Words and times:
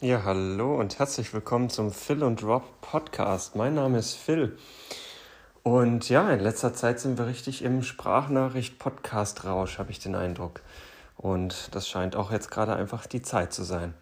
Ja, 0.00 0.24
hallo 0.24 0.74
und 0.74 0.98
herzlich 0.98 1.32
willkommen 1.32 1.70
zum 1.70 1.92
Phil 1.92 2.24
und 2.24 2.42
Rob 2.42 2.64
Podcast. 2.80 3.54
Mein 3.54 3.74
Name 3.74 3.98
ist 3.98 4.14
Phil. 4.14 4.58
Und 5.62 6.08
ja, 6.08 6.28
in 6.32 6.40
letzter 6.40 6.74
Zeit 6.74 6.98
sind 6.98 7.16
wir 7.16 7.28
richtig 7.28 7.62
im 7.62 7.84
Sprachnachricht-Podcast-Rausch, 7.84 9.78
habe 9.78 9.92
ich 9.92 10.00
den 10.00 10.16
Eindruck. 10.16 10.62
Und 11.16 11.72
das 11.76 11.88
scheint 11.88 12.16
auch 12.16 12.32
jetzt 12.32 12.50
gerade 12.50 12.74
einfach 12.74 13.06
die 13.06 13.22
Zeit 13.22 13.52
zu 13.52 13.62
sein. 13.62 13.94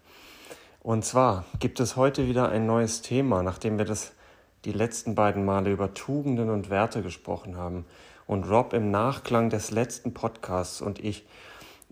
Und 0.81 1.05
zwar 1.05 1.45
gibt 1.59 1.79
es 1.79 1.95
heute 1.95 2.27
wieder 2.27 2.49
ein 2.49 2.65
neues 2.65 3.03
Thema, 3.03 3.43
nachdem 3.43 3.77
wir 3.77 3.85
das 3.85 4.13
die 4.65 4.73
letzten 4.73 5.13
beiden 5.13 5.45
Male 5.45 5.71
über 5.71 5.93
Tugenden 5.93 6.49
und 6.49 6.71
Werte 6.71 7.03
gesprochen 7.03 7.55
haben. 7.55 7.85
Und 8.25 8.49
Rob 8.49 8.73
im 8.73 8.89
Nachklang 8.89 9.51
des 9.51 9.69
letzten 9.69 10.15
Podcasts 10.15 10.81
und 10.81 10.97
ich 10.97 11.23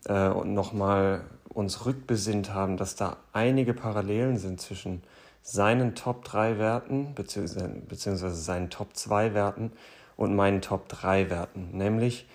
äh, 0.08 0.30
nochmal 0.30 1.22
uns 1.50 1.86
rückbesinnt 1.86 2.54
haben, 2.54 2.78
dass 2.78 2.96
da 2.96 3.18
einige 3.34 3.74
Parallelen 3.74 4.38
sind 4.38 4.62
zwischen 4.62 5.04
seinen 5.44 5.96
Top 5.96 6.24
3 6.24 6.58
Werten 6.58 7.14
beziehungsweise 7.16 8.36
seinen 8.36 8.70
Top 8.70 8.96
2 8.96 9.34
Werten 9.34 9.72
und 10.16 10.36
meinen 10.36 10.62
Top 10.62 10.88
3 10.88 11.30
Werten. 11.30 11.70
Nämlich, 11.72 12.28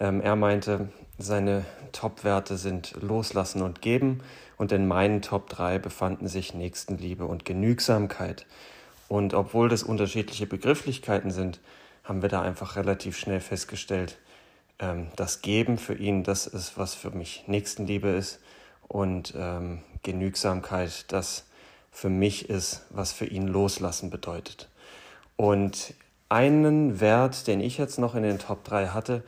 ähm, 0.00 0.20
er 0.20 0.36
meinte, 0.36 0.88
seine 1.18 1.64
Top-Werte 1.90 2.56
sind 2.56 2.94
Loslassen 3.00 3.60
und 3.62 3.82
Geben 3.82 4.20
und 4.56 4.70
in 4.70 4.86
meinen 4.86 5.20
Top 5.20 5.48
3 5.48 5.78
befanden 5.78 6.28
sich 6.28 6.54
Nächstenliebe 6.54 7.24
und 7.24 7.44
Genügsamkeit. 7.44 8.46
Und 9.08 9.34
obwohl 9.34 9.68
das 9.68 9.82
unterschiedliche 9.82 10.46
Begrifflichkeiten 10.46 11.32
sind, 11.32 11.60
haben 12.04 12.22
wir 12.22 12.28
da 12.28 12.42
einfach 12.42 12.76
relativ 12.76 13.18
schnell 13.18 13.40
festgestellt, 13.40 14.18
ähm, 14.78 15.08
das 15.16 15.42
Geben 15.42 15.78
für 15.78 15.94
ihn 15.94 16.24
das 16.24 16.46
ist, 16.46 16.78
was 16.78 16.94
für 16.94 17.10
mich 17.10 17.44
Nächstenliebe 17.46 18.08
ist 18.08 18.40
und 18.86 19.34
ähm, 19.36 19.82
Genügsamkeit 20.02 21.10
das 21.12 21.44
für 21.90 22.08
mich 22.08 22.48
ist, 22.48 22.86
was 22.90 23.12
für 23.12 23.26
ihn 23.26 23.48
Loslassen 23.48 24.10
bedeutet. 24.10 24.68
Und 25.36 25.94
einen 26.28 27.00
Wert, 27.00 27.46
den 27.46 27.60
ich 27.60 27.78
jetzt 27.78 27.98
noch 27.98 28.14
in 28.14 28.22
den 28.22 28.38
Top 28.38 28.64
3 28.64 28.88
hatte, 28.88 29.22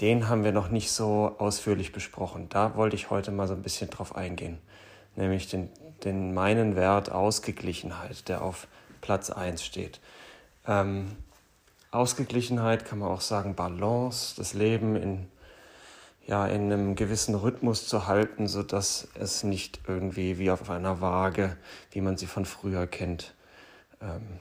den 0.00 0.28
haben 0.28 0.44
wir 0.44 0.52
noch 0.52 0.68
nicht 0.68 0.90
so 0.90 1.34
ausführlich 1.38 1.92
besprochen. 1.92 2.48
Da 2.48 2.76
wollte 2.76 2.96
ich 2.96 3.10
heute 3.10 3.30
mal 3.30 3.46
so 3.48 3.54
ein 3.54 3.62
bisschen 3.62 3.88
drauf 3.90 4.16
eingehen, 4.16 4.58
nämlich 5.14 5.48
den, 5.48 5.70
den 6.04 6.34
meinen 6.34 6.76
Wert 6.76 7.10
Ausgeglichenheit, 7.10 8.28
der 8.28 8.42
auf 8.42 8.66
Platz 9.00 9.30
1 9.30 9.64
steht. 9.64 10.00
Ähm, 10.66 11.16
Ausgeglichenheit 11.90 12.84
kann 12.84 12.98
man 12.98 13.08
auch 13.08 13.20
sagen 13.20 13.54
Balance, 13.54 14.34
das 14.36 14.54
Leben 14.54 14.96
in 14.96 15.28
ja, 16.26 16.46
in 16.46 16.72
einem 16.72 16.96
gewissen 16.96 17.34
Rhythmus 17.34 17.86
zu 17.86 18.06
halten, 18.06 18.48
sodass 18.48 19.08
es 19.14 19.44
nicht 19.44 19.80
irgendwie 19.86 20.38
wie 20.38 20.50
auf 20.50 20.68
einer 20.68 21.00
Waage, 21.00 21.56
wie 21.92 22.00
man 22.00 22.16
sie 22.16 22.26
von 22.26 22.44
früher 22.44 22.86
kennt, 22.86 23.34
ähm, 24.00 24.40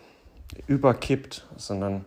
überkippt, 0.68 1.48
sondern 1.58 2.06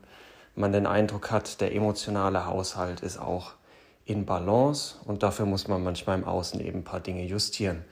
man 0.56 0.72
den 0.72 0.86
Eindruck 0.86 1.30
hat, 1.30 1.60
der 1.60 1.74
emotionale 1.74 2.46
Haushalt 2.46 3.00
ist 3.00 3.18
auch 3.18 3.52
in 4.04 4.26
Balance 4.26 4.96
und 5.04 5.22
dafür 5.22 5.46
muss 5.46 5.68
man 5.68 5.82
manchmal 5.82 6.18
im 6.18 6.24
Außen 6.24 6.60
eben 6.60 6.80
ein 6.80 6.84
paar 6.84 7.00
Dinge 7.00 7.24
justieren. 7.24 7.84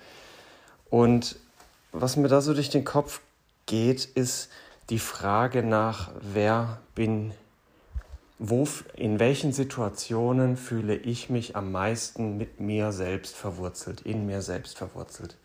Und 0.91 1.37
was 1.93 2.17
mir 2.17 2.29
da 2.29 2.41
so 2.41 2.53
durch 2.53 2.71
den 2.71 2.85
Kopf 2.85 3.21
geht, 3.67 4.05
ist 4.05 4.51
die 4.91 4.99
Frage 4.99 5.63
nach, 5.63 6.11
wer 6.21 6.81
bin 6.95 7.33
wo, 8.39 8.69
in 8.95 9.19
welchen 9.19 9.53
Situationen 9.53 10.57
fühle 10.57 10.95
ich 10.95 11.31
mich 11.31 11.57
am 11.57 11.73
meisten 11.73 12.37
mit 12.37 12.61
mir 12.61 12.93
selbst 12.93 13.35
verwurzelt, 13.35 14.03
in 14.03 14.27
mir 14.27 14.43
selbst 14.43 14.77
verwurzelt. 14.77 15.37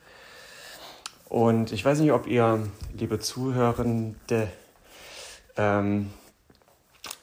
Und 1.30 1.72
ich 1.72 1.86
weiß 1.86 2.00
nicht, 2.00 2.12
ob 2.12 2.28
ihr, 2.28 2.68
liebe 2.94 3.20
Zuhörende, 3.20 4.52
ähm, 5.56 6.12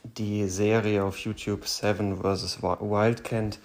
die 0.02 0.48
Serie 0.48 1.04
auf 1.04 1.18
YouTube 1.18 1.66
Seven 1.66 2.22
vs. 2.22 2.62
Wild 2.62 3.24
kennt, 3.24 3.58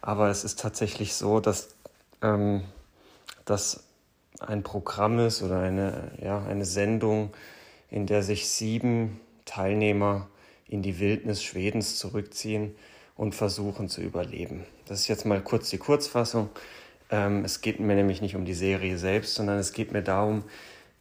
aber 0.00 0.30
es 0.30 0.44
ist 0.44 0.58
tatsächlich 0.58 1.14
so, 1.14 1.40
dass 1.40 1.68
ähm, 2.22 2.62
das 3.44 3.84
ein 4.38 4.62
Programm 4.62 5.18
ist 5.18 5.42
oder 5.42 5.60
eine, 5.60 6.12
ja, 6.22 6.42
eine 6.46 6.64
Sendung, 6.64 7.34
in 7.90 8.06
der 8.06 8.22
sich 8.22 8.48
sieben 8.48 9.20
Teilnehmer 9.44 10.28
in 10.68 10.82
die 10.82 11.00
Wildnis 11.00 11.42
Schwedens 11.42 11.98
zurückziehen 11.98 12.74
und 13.16 13.34
versuchen 13.34 13.88
zu 13.88 14.00
überleben. 14.00 14.64
Das 14.86 15.00
ist 15.00 15.08
jetzt 15.08 15.26
mal 15.26 15.40
kurz 15.40 15.70
die 15.70 15.78
Kurzfassung. 15.78 16.48
Ähm, 17.10 17.44
es 17.44 17.60
geht 17.60 17.80
mir 17.80 17.94
nämlich 17.94 18.22
nicht 18.22 18.36
um 18.36 18.44
die 18.44 18.54
Serie 18.54 18.96
selbst, 18.96 19.34
sondern 19.34 19.58
es 19.58 19.72
geht 19.72 19.92
mir 19.92 20.02
darum, 20.02 20.44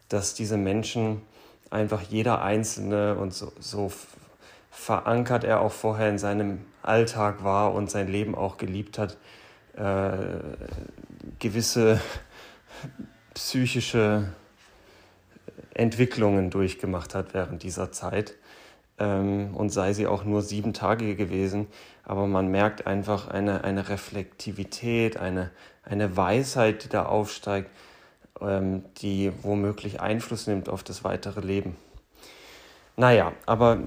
dass 0.09 0.33
diese 0.33 0.57
Menschen 0.57 1.21
einfach 1.69 2.01
jeder 2.01 2.41
Einzelne 2.41 3.15
und 3.15 3.33
so, 3.33 3.51
so 3.59 3.91
verankert 4.71 5.43
er 5.43 5.61
auch 5.61 5.71
vorher 5.71 6.09
in 6.09 6.17
seinem 6.17 6.65
Alltag 6.81 7.43
war 7.43 7.73
und 7.73 7.91
sein 7.91 8.07
Leben 8.07 8.35
auch 8.35 8.57
geliebt 8.57 8.97
hat, 8.97 9.17
äh, 9.75 10.39
gewisse 11.37 12.01
psychische 13.33 14.33
Entwicklungen 15.73 16.49
durchgemacht 16.49 17.15
hat 17.15 17.33
während 17.33 17.63
dieser 17.63 17.91
Zeit 17.91 18.35
ähm, 18.99 19.55
und 19.55 19.69
sei 19.69 19.93
sie 19.93 20.07
auch 20.07 20.23
nur 20.23 20.41
sieben 20.41 20.73
Tage 20.73 21.15
gewesen. 21.15 21.67
Aber 22.03 22.27
man 22.27 22.49
merkt 22.49 22.87
einfach 22.87 23.27
eine, 23.27 23.63
eine 23.63 23.89
Reflektivität, 23.89 25.17
eine, 25.17 25.51
eine 25.83 26.17
Weisheit, 26.17 26.83
die 26.83 26.89
da 26.89 27.05
aufsteigt, 27.05 27.69
ähm, 28.41 28.83
die 28.97 29.31
womöglich 29.41 30.01
Einfluss 30.01 30.47
nimmt 30.47 30.69
auf 30.69 30.83
das 30.83 31.03
weitere 31.03 31.41
Leben. 31.41 31.75
Naja, 32.95 33.31
aber 33.45 33.79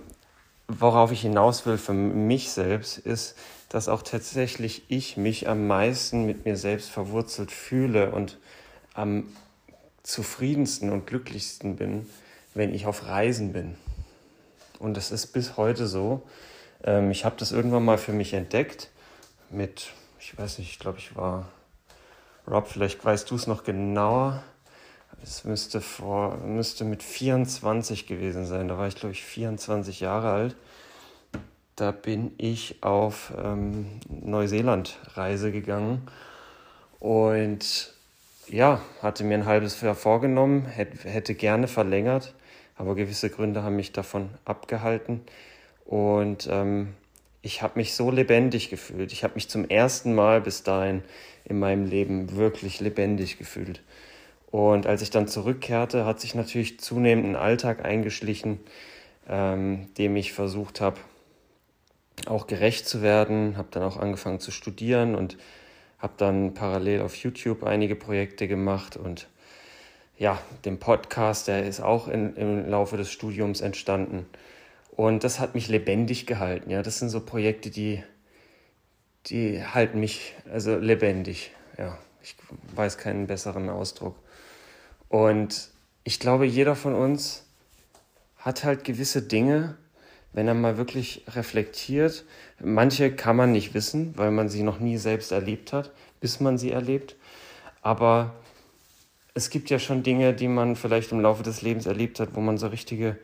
worauf 0.69 1.12
ich 1.12 1.21
hinaus 1.21 1.66
will 1.66 1.78
für 1.78 1.93
mich 1.93 2.50
selbst, 2.50 2.99
ist, 2.99 3.37
dass 3.69 3.88
auch 3.88 4.03
tatsächlich 4.03 4.84
ich 4.88 5.16
mich 5.16 5.49
am 5.49 5.66
meisten 5.66 6.25
mit 6.25 6.44
mir 6.44 6.56
selbst 6.56 6.91
verwurzelt 6.91 7.50
fühle 7.50 8.11
und 8.11 8.38
am 8.94 9.25
zufriedensten 10.02 10.90
und 10.90 11.06
glücklichsten 11.06 11.76
bin, 11.76 12.08
wenn 12.54 12.74
ich 12.74 12.86
auf 12.86 13.06
Reisen 13.06 13.52
bin. 13.52 13.76
Und 14.78 14.96
das 14.96 15.10
ist 15.10 15.28
bis 15.28 15.56
heute 15.56 15.86
so. 15.86 16.22
Ähm, 16.82 17.10
ich 17.10 17.24
habe 17.24 17.36
das 17.38 17.52
irgendwann 17.52 17.84
mal 17.84 17.98
für 17.98 18.12
mich 18.12 18.34
entdeckt 18.34 18.90
mit, 19.50 19.92
ich 20.18 20.36
weiß 20.36 20.58
nicht, 20.58 20.70
ich 20.70 20.78
glaube, 20.78 20.98
ich 20.98 21.14
war, 21.14 21.48
Rob, 22.48 22.66
vielleicht 22.66 23.04
weißt 23.04 23.30
du 23.30 23.36
es 23.36 23.46
noch 23.46 23.64
genauer. 23.64 24.42
Es 25.22 25.44
müsste, 25.44 25.80
vor, 25.80 26.38
müsste 26.38 26.84
mit 26.84 27.04
24 27.04 28.08
gewesen 28.08 28.44
sein. 28.44 28.66
Da 28.66 28.76
war 28.76 28.88
ich, 28.88 28.96
glaube 28.96 29.12
ich, 29.12 29.22
24 29.22 30.00
Jahre 30.00 30.30
alt. 30.32 30.56
Da 31.76 31.92
bin 31.92 32.32
ich 32.38 32.82
auf 32.82 33.32
ähm, 33.40 34.00
Neuseeland-Reise 34.08 35.52
gegangen 35.52 36.02
und 36.98 37.91
ja, 38.48 38.80
hatte 39.00 39.25
mir 39.25 39.34
ein 39.34 39.47
halbes 39.47 39.80
Jahr 39.80 39.94
vorgenommen, 39.94 40.66
hätte, 40.66 41.34
gerne 41.34 41.69
verlängert 41.69 42.34
aber 42.76 42.97
gewisse 42.97 43.30
Gründe 43.30 43.62
haben 43.62 43.76
mich 43.76 43.92
davon 43.92 44.30
abgehalten. 44.44 45.20
Und 45.84 46.48
ähm, 46.50 46.94
ich 47.41 47.62
habe 47.62 47.78
mich 47.78 47.94
so 47.94 48.10
lebendig 48.10 48.70
gefühlt. 48.70 49.12
Ich 49.12 49.25
habe 49.25 49.34
mich 49.34 49.48
zum 49.48 49.69
ersten 49.69 50.14
Mal 50.14 50.41
bis 50.41 50.62
dahin 50.62 51.02
in 51.44 51.58
meinem 51.58 51.86
Leben 51.86 52.36
wirklich 52.36 52.81
lebendig 52.81 53.38
gefühlt. 53.38 53.82
Und 54.50 54.86
als 54.86 55.00
ich 55.02 55.10
dann 55.10 55.28
zurückkehrte, 55.28 56.04
hat 56.04 56.20
sich 56.20 56.34
natürlich 56.34 56.81
zunehmend 56.81 57.26
ein 57.26 57.36
Alltag 57.36 57.84
eingeschlichen, 57.84 58.58
ähm, 59.28 59.88
dem 59.97 60.16
ich 60.16 60.32
versucht 60.32 60.81
habe, 60.81 60.98
auch 62.26 62.47
gerecht 62.47 62.88
zu 62.88 63.00
werden. 63.00 63.56
Habe 63.56 63.69
dann 63.70 63.82
auch 63.82 63.97
angefangen 63.97 64.41
zu 64.41 64.50
studieren 64.50 65.14
und 65.14 65.36
habe 66.02 66.14
dann 66.16 66.52
parallel 66.52 67.00
auf 67.00 67.14
YouTube 67.14 67.62
einige 67.62 67.94
Projekte 67.94 68.48
gemacht 68.48 68.96
und 68.96 69.28
ja, 70.18 70.38
dem 70.64 70.78
Podcast, 70.78 71.49
der 71.49 71.64
ist 71.64 71.81
auch 71.81 72.08
in, 72.08 72.37
im 72.37 72.69
Laufe 72.69 72.96
des 72.96 73.10
Studiums 73.10 73.60
entstanden. 73.60 74.26
Und 74.90 75.25
das 75.25 75.40
hat 75.40 75.54
mich 75.54 75.69
lebendig 75.69 76.26
gehalten. 76.26 76.70
Ja, 76.70 76.82
das 76.82 76.99
sind 76.99 77.08
so 77.08 77.20
Projekte, 77.20 77.70
die, 77.70 78.02
die 79.26 79.64
halten 79.64 80.00
mich 80.00 80.34
also 80.52 80.76
lebendig. 80.76 81.52
Ja, 81.78 81.99
ich 82.22 82.37
weiß 82.75 82.98
keinen 82.98 83.26
besseren 83.26 83.70
Ausdruck. 83.70 84.16
Und 85.08 85.70
ich 86.05 86.20
glaube, 86.20 86.46
jeder 86.46 86.76
von 86.76 86.94
uns 86.94 87.46
hat 88.37 88.64
halt 88.64 88.84
gewisse 88.84 89.22
Dinge, 89.22 89.76
wenn 90.32 90.49
er 90.49 90.55
mal 90.55 90.76
wirklich 90.76 91.25
reflektiert. 91.29 92.25
Manche 92.61 93.14
kann 93.14 93.37
man 93.37 93.52
nicht 93.52 93.75
wissen, 93.75 94.12
weil 94.17 94.31
man 94.31 94.49
sie 94.49 94.62
noch 94.62 94.79
nie 94.79 94.96
selbst 94.96 95.32
erlebt 95.32 95.73
hat, 95.73 95.90
bis 96.20 96.40
man 96.40 96.58
sie 96.58 96.70
erlebt. 96.70 97.17
Aber 97.82 98.32
es 99.34 99.50
gibt 99.50 99.70
ja 99.70 99.79
schon 99.79 100.02
Dinge, 100.02 100.34
die 100.34 100.49
man 100.49 100.76
vielleicht 100.76 101.12
im 101.12 101.20
Laufe 101.20 101.43
des 101.43 101.62
Lebens 101.62 101.87
erlebt 101.87 102.20
hat, 102.20 102.31
wo 102.34 102.40
man 102.40 102.58
so 102.58 102.69
richtige 102.69 103.19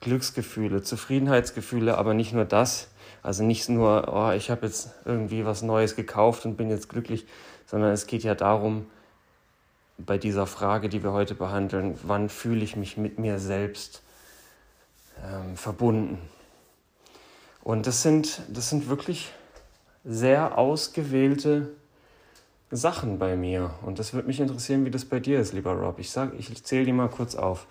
Glücksgefühle, 0.00 0.82
Zufriedenheitsgefühle, 0.82 1.96
aber 1.96 2.14
nicht 2.14 2.32
nur 2.32 2.44
das, 2.44 2.88
also 3.22 3.42
nicht 3.42 3.68
nur, 3.68 4.12
oh, 4.12 4.32
ich 4.32 4.50
habe 4.50 4.66
jetzt 4.66 4.90
irgendwie 5.04 5.46
was 5.46 5.62
Neues 5.62 5.96
gekauft 5.96 6.44
und 6.44 6.56
bin 6.56 6.68
jetzt 6.68 6.88
glücklich, 6.88 7.26
sondern 7.66 7.92
es 7.92 8.06
geht 8.06 8.22
ja 8.22 8.34
darum, 8.34 8.86
bei 9.96 10.18
dieser 10.18 10.46
Frage, 10.46 10.88
die 10.88 11.02
wir 11.02 11.12
heute 11.12 11.34
behandeln, 11.34 11.98
wann 12.02 12.28
fühle 12.28 12.64
ich 12.64 12.76
mich 12.76 12.96
mit 12.96 13.18
mir 13.18 13.38
selbst 13.38 14.02
ähm, 15.24 15.56
verbunden. 15.56 16.18
Und 17.64 17.86
das 17.86 18.02
sind, 18.02 18.42
das 18.48 18.68
sind 18.68 18.88
wirklich 18.88 19.32
sehr 20.04 20.58
ausgewählte 20.58 21.70
Sachen 22.70 23.18
bei 23.18 23.36
mir. 23.36 23.72
Und 23.82 23.98
das 23.98 24.12
würde 24.12 24.28
mich 24.28 24.38
interessieren, 24.38 24.84
wie 24.84 24.90
das 24.90 25.06
bei 25.06 25.18
dir 25.18 25.40
ist, 25.40 25.54
lieber 25.54 25.72
Rob. 25.72 25.98
Ich, 25.98 26.14
ich 26.38 26.64
zähle 26.64 26.84
die 26.84 26.92
mal 26.92 27.08
kurz 27.08 27.34
auf. 27.34 27.66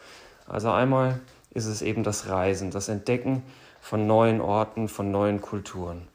Also 0.48 0.72
einmal 0.72 1.22
ist 1.52 1.68
es 1.68 1.84
eben 1.84 2.04
das 2.04 2.28
Reisen, 2.28 2.72
das 2.72 2.90
Entdecken 2.90 3.44
von 3.82 4.08
neuen 4.08 4.42
Orten, 4.42 4.88
von 4.88 5.12
neuen 5.12 5.42
Kulturen. 5.42 6.08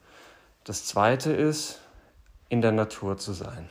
Das 0.64 0.84
zweite 0.84 1.32
ist, 1.32 1.78
in 2.48 2.62
der 2.62 2.72
Natur 2.72 3.16
zu 3.16 3.32
sein. 3.32 3.68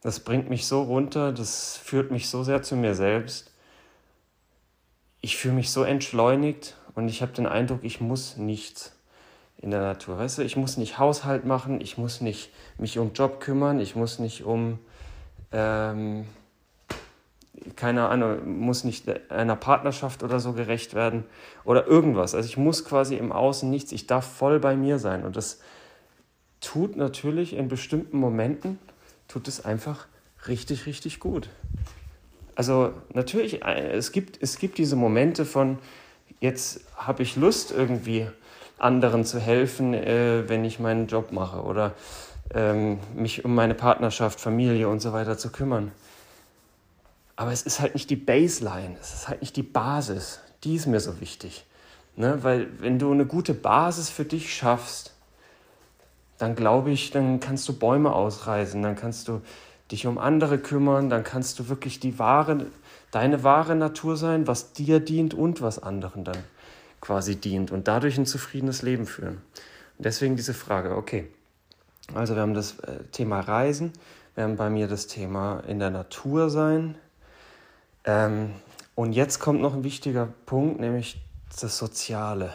Das 0.00 0.20
bringt 0.20 0.50
mich 0.50 0.66
so 0.66 0.82
runter, 0.82 1.32
das 1.32 1.76
führt 1.76 2.10
mich 2.10 2.28
so 2.28 2.42
sehr 2.42 2.62
zu 2.62 2.74
mir 2.74 2.96
selbst. 2.96 3.52
Ich 5.20 5.36
fühle 5.36 5.54
mich 5.54 5.70
so 5.70 5.84
entschleunigt 5.84 6.76
und 6.96 7.08
ich 7.08 7.22
habe 7.22 7.32
den 7.32 7.46
Eindruck, 7.46 7.84
ich 7.84 8.00
muss 8.00 8.36
nichts 8.36 8.94
in 9.64 9.70
der 9.70 9.80
Natur. 9.80 10.18
Weißt 10.18 10.36
du, 10.36 10.42
ich 10.42 10.56
muss 10.56 10.76
nicht 10.76 10.98
Haushalt 10.98 11.46
machen, 11.46 11.80
ich 11.80 11.96
muss 11.96 12.20
nicht 12.20 12.50
mich 12.76 12.98
um 12.98 13.14
Job 13.14 13.40
kümmern, 13.40 13.80
ich 13.80 13.96
muss 13.96 14.18
nicht 14.18 14.44
um, 14.44 14.78
ähm, 15.52 16.26
keine 17.74 18.08
Ahnung, 18.08 18.58
muss 18.60 18.84
nicht 18.84 19.08
einer 19.30 19.56
Partnerschaft 19.56 20.22
oder 20.22 20.38
so 20.38 20.52
gerecht 20.52 20.92
werden 20.92 21.24
oder 21.64 21.86
irgendwas. 21.86 22.34
Also 22.34 22.46
ich 22.46 22.58
muss 22.58 22.84
quasi 22.84 23.16
im 23.16 23.32
Außen 23.32 23.70
nichts, 23.70 23.92
ich 23.92 24.06
darf 24.06 24.26
voll 24.26 24.60
bei 24.60 24.76
mir 24.76 24.98
sein. 24.98 25.24
Und 25.24 25.34
das 25.34 25.62
tut 26.60 26.96
natürlich 26.96 27.56
in 27.56 27.68
bestimmten 27.68 28.18
Momenten, 28.18 28.78
tut 29.28 29.48
es 29.48 29.64
einfach 29.64 30.06
richtig, 30.46 30.84
richtig 30.84 31.20
gut. 31.20 31.48
Also 32.54 32.92
natürlich, 33.14 33.64
äh, 33.64 33.92
es 33.92 34.12
gibt, 34.12 34.42
es 34.42 34.58
gibt 34.58 34.76
diese 34.76 34.94
Momente 34.94 35.46
von, 35.46 35.78
jetzt 36.40 36.84
habe 36.98 37.22
ich 37.22 37.36
Lust 37.36 37.72
irgendwie 37.72 38.28
anderen 38.84 39.24
zu 39.24 39.40
helfen, 39.40 39.94
äh, 39.94 40.48
wenn 40.48 40.64
ich 40.64 40.78
meinen 40.78 41.06
Job 41.06 41.32
mache 41.32 41.62
oder 41.62 41.92
ähm, 42.52 42.98
mich 43.14 43.44
um 43.44 43.54
meine 43.54 43.74
Partnerschaft, 43.74 44.40
Familie 44.40 44.88
und 44.88 45.00
so 45.00 45.12
weiter 45.12 45.38
zu 45.38 45.50
kümmern. 45.50 45.90
Aber 47.36 47.50
es 47.50 47.62
ist 47.62 47.80
halt 47.80 47.94
nicht 47.94 48.10
die 48.10 48.16
Baseline, 48.16 48.96
es 49.00 49.12
ist 49.14 49.28
halt 49.28 49.40
nicht 49.40 49.56
die 49.56 49.62
Basis. 49.62 50.40
Die 50.62 50.76
ist 50.76 50.86
mir 50.86 51.00
so 51.00 51.20
wichtig. 51.20 51.64
Ne? 52.16 52.38
Weil 52.42 52.68
wenn 52.78 52.98
du 52.98 53.10
eine 53.10 53.26
gute 53.26 53.54
Basis 53.54 54.08
für 54.08 54.24
dich 54.24 54.54
schaffst, 54.54 55.14
dann 56.38 56.54
glaube 56.54 56.90
ich, 56.90 57.10
dann 57.10 57.40
kannst 57.40 57.68
du 57.68 57.72
Bäume 57.72 58.12
ausreißen, 58.12 58.80
dann 58.82 58.96
kannst 58.96 59.28
du 59.28 59.40
dich 59.90 60.06
um 60.06 60.18
andere 60.18 60.58
kümmern, 60.58 61.10
dann 61.10 61.24
kannst 61.24 61.58
du 61.58 61.68
wirklich 61.68 62.00
die 62.00 62.18
wahre, 62.18 62.66
deine 63.10 63.42
wahre 63.42 63.74
Natur 63.74 64.16
sein, 64.16 64.46
was 64.46 64.72
dir 64.72 65.00
dient 65.00 65.34
und 65.34 65.60
was 65.60 65.82
anderen 65.82 66.24
dann 66.24 66.38
quasi 67.04 67.36
dient 67.36 67.70
und 67.70 67.86
dadurch 67.86 68.16
ein 68.16 68.24
zufriedenes 68.24 68.80
Leben 68.80 69.06
führen. 69.06 69.42
Und 69.98 70.06
deswegen 70.06 70.36
diese 70.36 70.54
Frage, 70.54 70.96
okay, 70.96 71.28
also 72.14 72.34
wir 72.34 72.42
haben 72.42 72.54
das 72.54 72.78
äh, 72.80 73.04
Thema 73.12 73.40
Reisen, 73.40 73.92
wir 74.34 74.44
haben 74.44 74.56
bei 74.56 74.70
mir 74.70 74.88
das 74.88 75.06
Thema 75.06 75.60
in 75.68 75.78
der 75.78 75.90
Natur 75.90 76.48
sein. 76.48 76.96
Ähm, 78.04 78.52
und 78.94 79.12
jetzt 79.12 79.38
kommt 79.38 79.60
noch 79.60 79.74
ein 79.74 79.84
wichtiger 79.84 80.28
Punkt, 80.46 80.80
nämlich 80.80 81.20
das 81.60 81.76
Soziale. 81.76 82.54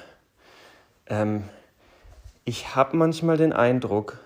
Ähm, 1.06 1.44
ich 2.44 2.76
habe 2.76 2.98
manchmal 2.98 3.38
den 3.38 3.54
Eindruck, 3.54 4.18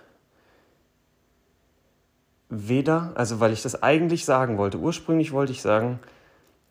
weder, 2.50 3.12
also 3.16 3.40
weil 3.40 3.52
ich 3.52 3.62
das 3.62 3.84
eigentlich 3.84 4.26
sagen 4.26 4.58
wollte, 4.58 4.78
ursprünglich 4.78 5.32
wollte 5.32 5.52
ich 5.52 5.62
sagen, 5.62 6.00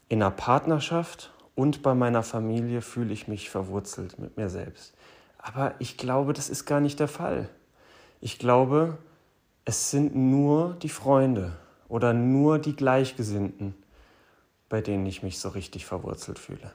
in 0.08 0.22
einer 0.22 0.30
Partnerschaft 0.30 1.31
und 1.54 1.82
bei 1.82 1.94
meiner 1.94 2.22
Familie 2.22 2.80
fühle 2.80 3.12
ich 3.12 3.28
mich 3.28 3.50
verwurzelt 3.50 4.18
mit 4.18 4.36
mir 4.36 4.48
selbst. 4.48 4.94
Aber 5.38 5.74
ich 5.78 5.96
glaube, 5.96 6.32
das 6.32 6.48
ist 6.48 6.64
gar 6.64 6.80
nicht 6.80 7.00
der 7.00 7.08
Fall. 7.08 7.48
Ich 8.20 8.38
glaube, 8.38 8.98
es 9.64 9.90
sind 9.90 10.14
nur 10.14 10.74
die 10.82 10.88
Freunde 10.88 11.52
oder 11.88 12.12
nur 12.12 12.58
die 12.58 12.74
Gleichgesinnten, 12.76 13.74
bei 14.68 14.80
denen 14.80 15.04
ich 15.06 15.22
mich 15.22 15.38
so 15.38 15.50
richtig 15.50 15.84
verwurzelt 15.84 16.38
fühle. 16.38 16.72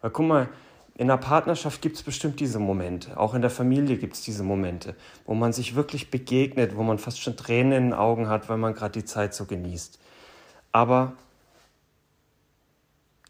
Weil 0.00 0.10
guck 0.10 0.26
mal, 0.26 0.48
in 0.96 1.08
der 1.08 1.16
Partnerschaft 1.16 1.80
gibt 1.80 1.96
es 1.96 2.02
bestimmt 2.02 2.40
diese 2.40 2.58
Momente, 2.58 3.18
auch 3.18 3.32
in 3.32 3.40
der 3.40 3.50
Familie 3.50 3.96
gibt 3.96 4.14
es 4.14 4.22
diese 4.22 4.42
Momente, 4.42 4.94
wo 5.24 5.34
man 5.34 5.52
sich 5.52 5.74
wirklich 5.74 6.10
begegnet, 6.10 6.76
wo 6.76 6.82
man 6.82 6.98
fast 6.98 7.20
schon 7.20 7.38
Tränen 7.38 7.72
in 7.72 7.82
den 7.84 7.94
Augen 7.94 8.28
hat, 8.28 8.50
weil 8.50 8.58
man 8.58 8.74
gerade 8.74 9.00
die 9.00 9.06
Zeit 9.06 9.32
so 9.32 9.46
genießt. 9.46 9.98
Aber, 10.72 11.14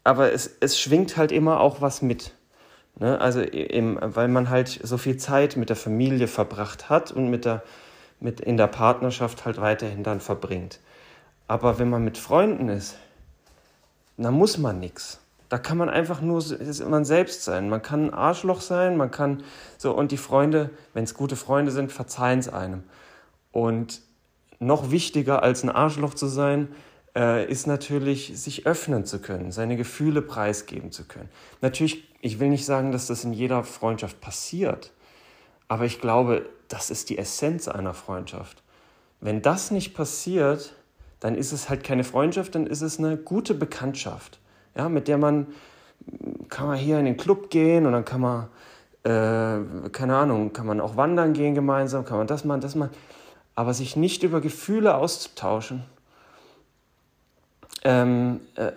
aber 0.03 0.33
es, 0.33 0.57
es 0.59 0.79
schwingt 0.79 1.17
halt 1.17 1.31
immer 1.31 1.59
auch 1.59 1.81
was 1.81 2.01
mit. 2.01 2.33
Ne? 2.99 3.19
Also 3.19 3.41
im, 3.41 3.97
weil 4.01 4.27
man 4.27 4.49
halt 4.49 4.79
so 4.83 4.97
viel 4.97 5.17
Zeit 5.17 5.57
mit 5.57 5.69
der 5.69 5.75
Familie 5.75 6.27
verbracht 6.27 6.89
hat 6.89 7.11
und 7.11 7.29
mit 7.29 7.45
der, 7.45 7.63
mit 8.19 8.41
in 8.41 8.57
der 8.57 8.67
Partnerschaft 8.67 9.45
halt 9.45 9.59
weiterhin 9.59 10.03
dann 10.03 10.19
verbringt. 10.19 10.79
Aber 11.47 11.79
wenn 11.79 11.89
man 11.89 12.03
mit 12.03 12.17
Freunden 12.17 12.69
ist, 12.69 12.97
dann 14.17 14.33
muss 14.33 14.57
man 14.57 14.79
nichts. 14.79 15.19
Da 15.49 15.57
kann 15.57 15.77
man 15.77 15.89
einfach 15.89 16.21
nur 16.21 16.41
man 16.87 17.03
selbst 17.03 17.43
sein. 17.43 17.69
Man 17.69 17.81
kann 17.81 18.05
ein 18.05 18.13
Arschloch 18.13 18.61
sein, 18.61 18.95
man 18.95 19.11
kann 19.11 19.43
so 19.77 19.91
und 19.91 20.11
die 20.11 20.17
Freunde, 20.17 20.69
wenn 20.93 21.03
es 21.03 21.13
gute 21.13 21.35
Freunde 21.35 21.71
sind, 21.71 21.91
verzeihen 21.91 22.39
es 22.39 22.47
einem. 22.47 22.83
Und 23.51 24.01
noch 24.59 24.91
wichtiger 24.91 25.43
als 25.43 25.63
ein 25.63 25.69
Arschloch 25.69 26.13
zu 26.13 26.27
sein, 26.27 26.69
ist 27.13 27.67
natürlich, 27.67 28.39
sich 28.39 28.65
öffnen 28.65 29.03
zu 29.03 29.19
können, 29.19 29.51
seine 29.51 29.75
Gefühle 29.75 30.21
preisgeben 30.21 30.93
zu 30.93 31.03
können. 31.03 31.27
Natürlich, 31.59 32.07
ich 32.21 32.39
will 32.39 32.47
nicht 32.47 32.65
sagen, 32.65 32.93
dass 32.93 33.07
das 33.07 33.25
in 33.25 33.33
jeder 33.33 33.65
Freundschaft 33.65 34.21
passiert, 34.21 34.93
aber 35.67 35.83
ich 35.83 35.99
glaube, 35.99 36.47
das 36.69 36.89
ist 36.89 37.09
die 37.09 37.17
Essenz 37.17 37.67
einer 37.67 37.93
Freundschaft. 37.93 38.63
Wenn 39.19 39.41
das 39.41 39.71
nicht 39.71 39.93
passiert, 39.93 40.73
dann 41.19 41.35
ist 41.35 41.51
es 41.51 41.67
halt 41.67 41.83
keine 41.83 42.05
Freundschaft, 42.05 42.55
dann 42.55 42.65
ist 42.65 42.81
es 42.81 42.97
eine 42.97 43.17
gute 43.17 43.55
Bekanntschaft 43.55 44.39
ja, 44.75 44.89
mit 44.89 45.07
der 45.07 45.17
man, 45.17 45.47
kann 46.49 46.67
man 46.67 46.77
hier 46.77 46.99
in 46.99 47.05
den 47.05 47.17
Club 47.17 47.49
gehen 47.49 47.85
und 47.85 47.93
dann 47.93 48.05
kann 48.05 48.21
man, 48.21 48.47
äh, 49.03 49.89
keine 49.89 50.15
Ahnung, 50.15 50.53
kann 50.53 50.65
man 50.65 50.79
auch 50.79 50.97
wandern 50.97 51.33
gehen 51.33 51.55
gemeinsam, 51.55 52.05
kann 52.05 52.17
man 52.17 52.27
das 52.27 52.45
machen, 52.45 52.61
das 52.61 52.75
machen, 52.75 52.91
aber 53.55 53.73
sich 53.73 53.95
nicht 53.95 54.23
über 54.23 54.41
Gefühle 54.41 54.95
auszutauschen. 54.95 55.83
Ähm, 57.83 58.41
äh, 58.55 58.71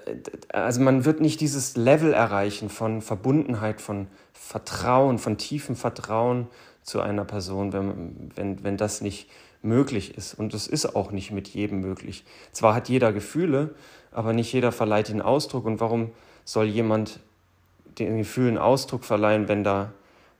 also 0.53 0.81
man 0.81 1.05
wird 1.05 1.21
nicht 1.21 1.41
dieses 1.41 1.77
Level 1.77 2.13
erreichen 2.13 2.71
von 2.71 3.03
Verbundenheit, 3.03 3.81
von 3.81 4.07
Vertrauen, 4.33 5.19
von 5.19 5.37
tiefem 5.37 5.77
Vertrauen 5.77 6.49
zu 6.83 7.01
einer 7.01 7.25
Person, 7.25 7.73
wenn, 7.73 8.31
wenn, 8.35 8.65
wenn 8.65 8.77
das 8.77 9.01
nicht 9.01 9.29
möglich 9.63 10.17
ist. 10.17 10.35
Und 10.35 10.55
das 10.55 10.67
ist 10.67 10.95
auch 10.95 11.11
nicht 11.11 11.31
mit 11.31 11.49
jedem 11.49 11.81
möglich. 11.81 12.25
Zwar 12.53 12.75
hat 12.75 12.89
jeder 12.89 13.13
Gefühle, 13.13 13.75
aber 14.13 14.33
nicht 14.33 14.53
jeder 14.53 14.73
verleiht 14.73 15.09
ihnen 15.09 15.23
Ausdruck. 15.23 15.65
Und 15.65 15.81
warum 15.81 16.11
soll 16.45 16.67
jemand 16.67 17.21
den 17.99 18.19
Gefühlen 18.19 18.59
Ausdruck 18.59 19.05
verleihen, 19.05 19.49
wenn 19.49 19.65
da 19.65 19.93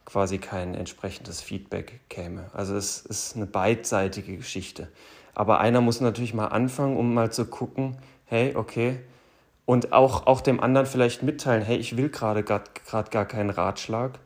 quasi 0.05 0.39
kein 0.39 0.75
entsprechendes 0.75 1.41
Feedback 1.41 2.01
käme? 2.09 2.51
Also 2.53 2.77
es 2.77 3.01
ist 3.01 3.37
eine 3.37 3.47
beidseitige 3.47 4.37
Geschichte. 4.37 4.89
Aber 5.35 5.61
einer 5.61 5.81
muss 5.81 6.01
natürlich 6.01 6.35
mal 6.35 6.49
anfangen, 6.49 6.97
um 6.97 7.15
mal 7.15 7.33
zu 7.33 7.47
gucken, 7.47 7.97
hey, 8.35 8.57
okay, 8.57 8.99
und 9.65 9.93
auch, 9.93 10.27
auch 10.27 10.41
dem 10.41 10.61
anderen 10.61 10.87
vielleicht 10.87 11.23
mitteilen, 11.23 11.63
hey, 11.63 11.77
ich 11.77 11.97
will 11.97 12.09
gerade 12.09 12.43
gerade 12.43 13.11
gar 13.11 13.27
keinen 13.27 13.51
Ratschlag, 13.51 14.19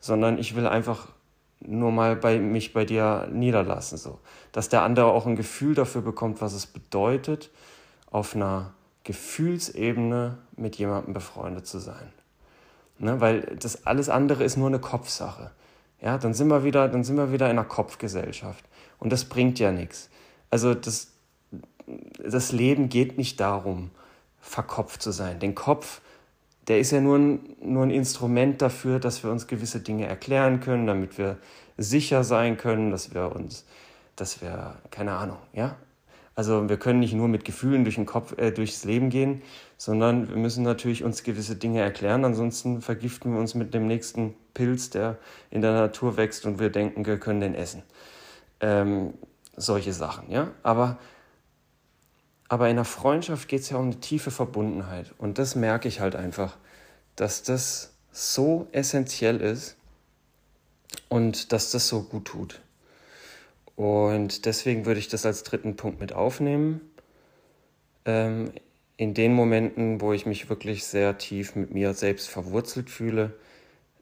sondern 0.00 0.38
ich 0.38 0.54
will 0.54 0.66
einfach 0.66 1.08
nur 1.60 1.90
mal 1.90 2.14
bei 2.14 2.38
mich 2.38 2.74
bei 2.74 2.84
dir 2.84 3.26
niederlassen, 3.32 3.96
so, 3.96 4.18
dass 4.52 4.68
der 4.68 4.82
andere 4.82 5.06
auch 5.06 5.24
ein 5.24 5.34
Gefühl 5.34 5.74
dafür 5.74 6.02
bekommt, 6.02 6.42
was 6.42 6.52
es 6.52 6.66
bedeutet, 6.66 7.50
auf 8.10 8.36
einer 8.36 8.74
Gefühlsebene 9.02 10.36
mit 10.56 10.76
jemandem 10.76 11.14
befreundet 11.14 11.66
zu 11.66 11.78
sein. 11.78 12.12
Ne? 12.98 13.20
Weil 13.20 13.56
das 13.58 13.86
alles 13.86 14.10
andere 14.10 14.44
ist 14.44 14.58
nur 14.58 14.68
eine 14.68 14.78
Kopfsache. 14.78 15.50
Ja, 16.02 16.18
dann 16.18 16.34
sind 16.34 16.48
wir 16.48 16.64
wieder, 16.64 16.86
dann 16.88 17.02
sind 17.02 17.16
wir 17.16 17.32
wieder 17.32 17.46
in 17.46 17.58
einer 17.58 17.66
Kopfgesellschaft. 17.66 18.64
Und 18.98 19.10
das 19.10 19.24
bringt 19.24 19.58
ja 19.58 19.72
nichts. 19.72 20.10
Also 20.50 20.74
das, 20.74 21.13
das 22.22 22.52
Leben 22.52 22.88
geht 22.88 23.18
nicht 23.18 23.40
darum, 23.40 23.90
verkopft 24.40 25.02
zu 25.02 25.10
sein. 25.10 25.38
Den 25.38 25.54
Kopf, 25.54 26.00
der 26.68 26.78
ist 26.78 26.90
ja 26.90 27.00
nur 27.00 27.18
ein, 27.18 27.56
nur 27.62 27.84
ein 27.84 27.90
Instrument 27.90 28.62
dafür, 28.62 28.98
dass 28.98 29.22
wir 29.22 29.30
uns 29.30 29.46
gewisse 29.46 29.80
Dinge 29.80 30.06
erklären 30.06 30.60
können, 30.60 30.86
damit 30.86 31.18
wir 31.18 31.38
sicher 31.76 32.24
sein 32.24 32.56
können, 32.56 32.90
dass 32.90 33.14
wir 33.14 33.34
uns, 33.34 33.64
dass 34.16 34.40
wir, 34.40 34.76
keine 34.90 35.12
Ahnung, 35.12 35.38
ja, 35.52 35.76
also 36.36 36.68
wir 36.68 36.78
können 36.78 36.98
nicht 36.98 37.14
nur 37.14 37.28
mit 37.28 37.44
Gefühlen 37.44 37.84
durch 37.84 37.94
den 37.94 38.06
Kopf, 38.06 38.36
äh, 38.38 38.50
durchs 38.50 38.84
Leben 38.84 39.08
gehen, 39.08 39.42
sondern 39.76 40.28
wir 40.28 40.36
müssen 40.36 40.64
natürlich 40.64 41.04
uns 41.04 41.22
gewisse 41.22 41.54
Dinge 41.54 41.80
erklären. 41.80 42.24
Ansonsten 42.24 42.82
vergiften 42.82 43.32
wir 43.32 43.38
uns 43.38 43.54
mit 43.54 43.72
dem 43.72 43.86
nächsten 43.86 44.34
Pilz, 44.52 44.90
der 44.90 45.18
in 45.50 45.62
der 45.62 45.72
Natur 45.72 46.16
wächst 46.16 46.44
und 46.44 46.58
wir 46.58 46.70
denken, 46.70 47.06
wir 47.06 47.18
können 47.18 47.40
den 47.40 47.54
essen. 47.54 47.82
Ähm, 48.60 49.14
solche 49.56 49.92
Sachen, 49.92 50.28
ja. 50.30 50.48
Aber 50.64 50.98
Aber 52.48 52.68
in 52.68 52.76
der 52.76 52.84
Freundschaft 52.84 53.48
geht 53.48 53.60
es 53.60 53.70
ja 53.70 53.78
um 53.78 53.86
eine 53.86 54.00
tiefe 54.00 54.30
Verbundenheit. 54.30 55.14
Und 55.18 55.38
das 55.38 55.54
merke 55.54 55.88
ich 55.88 56.00
halt 56.00 56.14
einfach, 56.14 56.56
dass 57.16 57.42
das 57.42 57.94
so 58.12 58.68
essentiell 58.72 59.40
ist 59.40 59.76
und 61.08 61.52
dass 61.52 61.70
das 61.70 61.88
so 61.88 62.02
gut 62.02 62.26
tut. 62.26 62.60
Und 63.76 64.46
deswegen 64.46 64.86
würde 64.86 65.00
ich 65.00 65.08
das 65.08 65.26
als 65.26 65.42
dritten 65.42 65.76
Punkt 65.76 66.00
mit 66.00 66.12
aufnehmen. 66.12 66.80
Ähm, 68.04 68.52
in 68.96 69.14
den 69.14 69.34
Momenten, 69.34 70.00
wo 70.00 70.12
ich 70.12 70.26
mich 70.26 70.48
wirklich 70.48 70.84
sehr 70.84 71.18
tief 71.18 71.56
mit 71.56 71.72
mir 71.72 71.94
selbst 71.94 72.28
verwurzelt 72.28 72.90
fühle, 72.90 73.32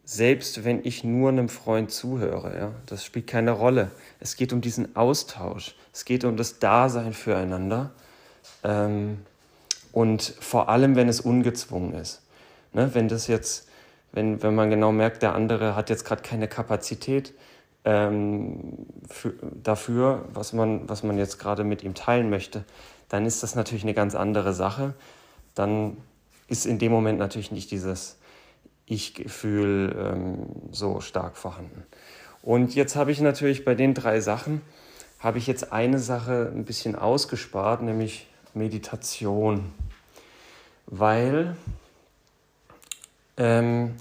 selbst 0.05 0.65
wenn 0.65 0.85
ich 0.85 1.05
nur 1.05 1.31
einem 1.31 1.49
Freund 1.49 1.91
zuhöre, 1.91 2.57
ja, 2.59 2.73
das 2.87 3.05
spielt 3.05 3.29
keine 3.29 3.53
Rolle. 3.53 3.93
Es 4.21 4.37
geht 4.37 4.53
um 4.53 4.61
diesen 4.61 4.97
Austausch, 4.97 5.75
es 5.93 6.05
geht 6.05 6.25
um 6.25 6.37
das 6.37 6.59
Dasein 6.59 7.15
füreinander 7.15 7.93
und 8.63 10.23
vor 10.23 10.69
allem, 10.69 10.97
wenn 10.97 11.09
es 11.09 11.21
ungezwungen 11.21 11.95
ist. 11.95 12.23
Ne, 12.73 12.95
wenn 12.95 13.09
das 13.09 13.27
jetzt, 13.27 13.69
wenn, 14.13 14.43
wenn 14.43 14.55
man 14.55 14.71
genau 14.71 14.93
merkt, 14.93 15.23
der 15.23 15.35
andere 15.35 15.77
hat 15.77 15.91
jetzt 15.91 16.05
gerade 16.05 16.23
keine 16.23 16.49
Kapazität 16.49 17.35
ähm, 17.85 18.87
für, 19.09 19.35
dafür, 19.63 20.25
was 20.33 20.53
man, 20.53 20.89
was 20.89 21.03
man 21.03 21.19
jetzt 21.19 21.39
gerade 21.39 21.65
mit 21.65 21.83
ihm 21.83 21.95
teilen 21.95 22.31
möchte, 22.31 22.65
dann 23.09 23.27
ist 23.27 23.43
das 23.43 23.55
natürlich 23.55 23.83
eine 23.83 23.95
ganz 23.95 24.15
andere 24.15 24.55
Sache. 24.55 24.95
Dann 25.55 25.99
ist 26.49 26.65
in 26.65 26.79
dem 26.79 26.93
Moment 26.93 27.19
natürlich 27.19 27.53
nicht 27.53 27.71
dieses 27.71 28.17
Ich-Gefühl 28.87 29.95
ähm, 29.99 30.47
so 30.71 31.01
stark 31.01 31.37
vorhanden. 31.37 31.83
Und 32.43 32.75
jetzt 32.75 32.97
habe 32.97 33.13
ich 33.13 33.21
natürlich 33.21 33.65
bei 33.65 33.75
den 33.75 33.93
drei 33.95 34.21
Sachen, 34.21 34.63
habe 35.19 35.39
ich 35.39 35.47
jetzt 35.47 35.73
eine 35.73 35.99
Sache 35.99 36.51
ein 36.55 36.65
bisschen 36.65 36.97
ausgespart, 36.97 37.83
nämlich 37.83 38.29
Meditation. 38.55 39.73
Weil, 40.87 41.57
ähm, 43.37 43.97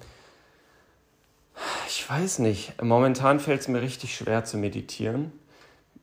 ich 1.87 2.09
weiß 2.09 2.39
nicht, 2.39 2.81
momentan 2.81 3.39
fällt 3.39 3.61
es 3.61 3.67
mir 3.67 3.81
richtig 3.81 4.15
schwer 4.15 4.43
zu 4.43 4.57
meditieren. 4.57 5.31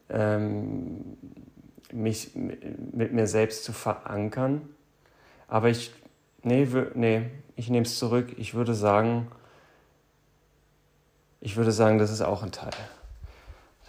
Ähm, 0.09 1.17
mich 1.93 2.35
mit 2.35 3.13
mir 3.13 3.27
selbst 3.27 3.65
zu 3.65 3.73
verankern. 3.73 4.69
Aber 5.49 5.69
ich, 5.69 5.93
nee, 6.43 6.67
nee 6.95 7.31
ich 7.57 7.71
nehme 7.71 7.87
es 7.87 7.99
zurück. 7.99 8.35
Ich 8.37 8.55
würde 8.55 8.75
sagen, 8.75 9.29
ich 11.41 11.57
würde 11.57 11.73
sagen, 11.73 11.99
das 11.99 12.11
ist 12.11 12.21
auch 12.21 12.43
ein 12.43 12.53
Teil. 12.53 12.71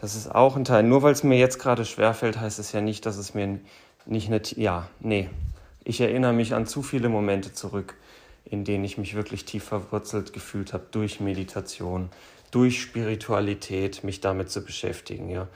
Das 0.01 0.15
ist 0.15 0.33
auch 0.33 0.55
ein 0.55 0.65
Teil. 0.65 0.83
Nur 0.83 1.03
weil 1.03 1.11
es 1.11 1.23
mir 1.23 1.37
jetzt 1.37 1.59
gerade 1.59 1.85
schwerfällt, 1.85 2.39
heißt 2.39 2.59
es 2.59 2.71
ja 2.71 2.81
nicht, 2.81 3.05
dass 3.05 3.17
es 3.17 3.33
mir 3.33 3.59
nicht 4.05 4.27
eine, 4.27 4.41
ja, 4.55 4.89
nee. 4.99 5.29
Ich 5.83 6.01
erinnere 6.01 6.33
mich 6.33 6.53
an 6.53 6.67
zu 6.67 6.83
viele 6.83 7.09
Momente 7.09 7.53
zurück, 7.53 7.95
in 8.45 8.63
denen 8.63 8.83
ich 8.83 8.97
mich 8.97 9.15
wirklich 9.15 9.45
tief 9.45 9.63
verwurzelt 9.63 10.33
gefühlt 10.33 10.73
habe 10.73 10.85
durch 10.91 11.19
Meditation, 11.19 12.09
durch 12.51 12.81
Spiritualität, 12.81 14.03
mich 14.03 14.21
damit 14.21 14.49
zu 14.49 14.63
beschäftigen, 14.63 15.29
ja. 15.29 15.47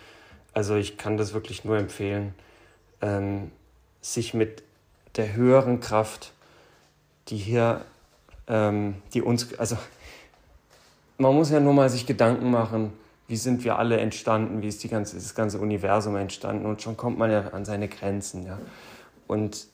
Also 0.53 0.75
ich 0.75 0.97
kann 0.97 1.17
das 1.17 1.33
wirklich 1.33 1.65
nur 1.65 1.77
empfehlen, 1.77 2.33
ähm, 3.01 3.51
sich 4.01 4.33
mit 4.33 4.63
der 5.15 5.33
höheren 5.33 5.79
Kraft, 5.79 6.31
die 7.27 7.37
hier, 7.37 7.85
ähm, 8.47 8.95
die 9.13 9.21
uns, 9.21 9.57
also 9.57 9.77
man 11.17 11.33
muss 11.33 11.49
ja 11.49 11.59
nur 11.59 11.73
mal 11.73 11.89
sich 11.89 12.05
Gedanken 12.05 12.51
machen, 12.51 12.93
wie 13.27 13.37
sind 13.37 13.63
wir 13.63 13.79
alle 13.79 13.97
entstanden, 13.97 14.61
wie 14.61 14.67
ist 14.67 14.83
die 14.83 14.89
ganze, 14.89 15.15
das 15.15 15.35
ganze 15.35 15.59
Universum 15.59 16.15
entstanden 16.15 16.65
und 16.65 16.81
schon 16.81 16.97
kommt 16.97 17.17
man 17.17 17.31
ja 17.31 17.49
an 17.49 17.65
seine 17.65 17.87
Grenzen, 17.87 18.45
ja. 18.45 18.59
Und, 19.27 19.67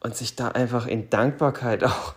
und 0.00 0.14
sich 0.14 0.36
da 0.36 0.48
einfach 0.48 0.86
in 0.86 1.08
Dankbarkeit 1.08 1.84
auch 1.84 2.14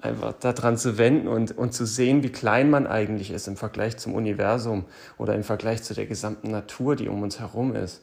einfach 0.00 0.32
daran 0.40 0.78
zu 0.78 0.96
wenden 0.96 1.28
und, 1.28 1.56
und 1.56 1.74
zu 1.74 1.84
sehen, 1.84 2.22
wie 2.22 2.30
klein 2.30 2.70
man 2.70 2.86
eigentlich 2.86 3.30
ist 3.30 3.48
im 3.48 3.56
Vergleich 3.56 3.98
zum 3.98 4.14
Universum 4.14 4.86
oder 5.18 5.34
im 5.34 5.44
Vergleich 5.44 5.82
zu 5.82 5.94
der 5.94 6.06
gesamten 6.06 6.50
Natur, 6.50 6.96
die 6.96 7.08
um 7.08 7.22
uns 7.22 7.38
herum 7.38 7.74
ist. 7.76 8.02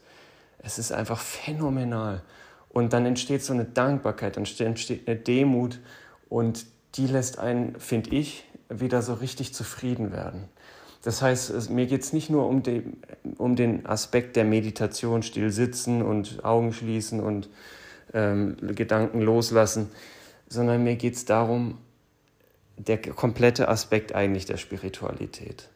Es 0.59 0.77
ist 0.77 0.91
einfach 0.91 1.19
phänomenal. 1.19 2.21
Und 2.69 2.93
dann 2.93 3.05
entsteht 3.05 3.43
so 3.43 3.53
eine 3.53 3.65
Dankbarkeit, 3.65 4.37
dann 4.37 4.45
entsteht 4.45 5.07
eine 5.07 5.17
Demut 5.17 5.79
und 6.29 6.65
die 6.95 7.07
lässt 7.07 7.39
einen, 7.39 7.79
finde 7.79 8.11
ich, 8.11 8.43
wieder 8.69 9.01
so 9.01 9.15
richtig 9.15 9.53
zufrieden 9.53 10.11
werden. 10.11 10.49
Das 11.03 11.21
heißt, 11.21 11.69
mir 11.69 11.85
geht 11.85 12.01
es 12.01 12.13
nicht 12.13 12.29
nur 12.29 12.47
um, 12.47 12.63
die, 12.63 12.83
um 13.37 13.55
den 13.55 13.85
Aspekt 13.85 14.35
der 14.35 14.43
Meditation, 14.43 15.23
still 15.23 15.51
sitzen 15.51 16.01
und 16.01 16.43
Augen 16.43 16.73
schließen 16.73 17.19
und 17.19 17.49
ähm, 18.13 18.57
Gedanken 18.75 19.21
loslassen, 19.21 19.89
sondern 20.47 20.83
mir 20.83 20.95
geht 20.95 21.15
es 21.15 21.25
darum, 21.25 21.77
der 22.77 22.99
komplette 22.99 23.67
Aspekt 23.67 24.13
eigentlich 24.13 24.45
der 24.45 24.57
Spiritualität. 24.57 25.69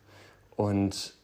Und 0.55 1.15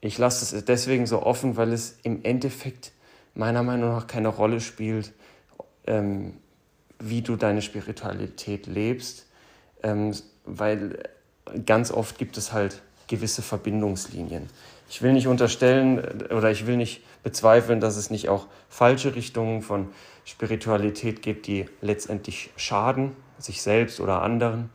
ich 0.00 0.18
lasse 0.18 0.56
es 0.56 0.64
deswegen 0.64 1.06
so 1.06 1.22
offen, 1.22 1.56
weil 1.56 1.72
es 1.72 1.98
im 2.02 2.24
Endeffekt 2.24 2.92
meiner 3.34 3.62
Meinung 3.62 3.90
nach 3.90 4.06
keine 4.06 4.28
Rolle 4.28 4.60
spielt, 4.60 5.12
ähm, 5.86 6.34
wie 6.98 7.22
du 7.22 7.36
deine 7.36 7.62
Spiritualität 7.62 8.66
lebst, 8.66 9.26
ähm, 9.82 10.14
weil 10.44 11.02
ganz 11.66 11.90
oft 11.90 12.18
gibt 12.18 12.38
es 12.38 12.52
halt 12.52 12.82
gewisse 13.06 13.42
Verbindungslinien. 13.42 14.48
Ich 14.88 15.02
will 15.02 15.12
nicht 15.12 15.26
unterstellen 15.26 15.98
oder 16.30 16.50
ich 16.50 16.66
will 16.66 16.76
nicht 16.76 17.02
bezweifeln, 17.22 17.80
dass 17.80 17.96
es 17.96 18.10
nicht 18.10 18.28
auch 18.28 18.46
falsche 18.68 19.14
Richtungen 19.14 19.62
von 19.62 19.88
Spiritualität 20.24 21.22
gibt, 21.22 21.46
die 21.46 21.66
letztendlich 21.80 22.50
schaden, 22.56 23.16
sich 23.38 23.62
selbst 23.62 24.00
oder 24.00 24.22
anderen. 24.22 24.70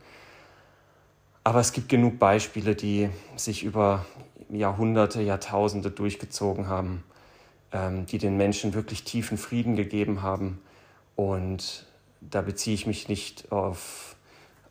Aber 1.44 1.60
es 1.60 1.72
gibt 1.72 1.88
genug 1.88 2.18
Beispiele, 2.18 2.74
die 2.74 3.08
sich 3.36 3.64
über 3.64 4.06
Jahrhunderte, 4.50 5.22
Jahrtausende 5.22 5.90
durchgezogen 5.90 6.68
haben, 6.68 7.02
ähm, 7.72 8.06
die 8.06 8.18
den 8.18 8.36
Menschen 8.36 8.74
wirklich 8.74 9.04
tiefen 9.04 9.38
Frieden 9.38 9.74
gegeben 9.74 10.22
haben. 10.22 10.60
Und 11.16 11.86
da 12.20 12.42
beziehe 12.42 12.74
ich 12.74 12.86
mich 12.86 13.08
nicht 13.08 13.50
auf, 13.50 14.14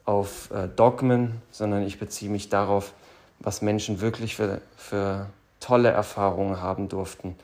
auf 0.06 0.51
äh, 0.51 0.68
Dogmen, 0.68 1.41
sondern 1.51 1.84
ich 1.84 2.00
beziehe 2.00 2.32
mich 2.32 2.50
darauf, 2.50 2.94
was 3.41 3.62
Menschen 3.62 4.01
wirklich 4.01 4.36
für, 4.36 4.62
für 4.77 5.29
tolle 5.60 5.89
Erfahrungen 5.89 6.62
haben 6.62 6.89
durften, 6.89 7.36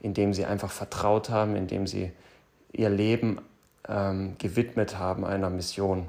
indem 0.00 0.34
sie 0.34 0.44
einfach 0.44 0.70
vertraut 0.70 1.30
haben, 1.30 1.56
indem 1.56 1.86
sie 1.86 2.12
ihr 2.72 2.90
Leben 2.90 3.40
ähm, 3.88 4.36
gewidmet 4.38 4.98
haben 4.98 5.24
einer 5.24 5.50
Mission. 5.50 6.08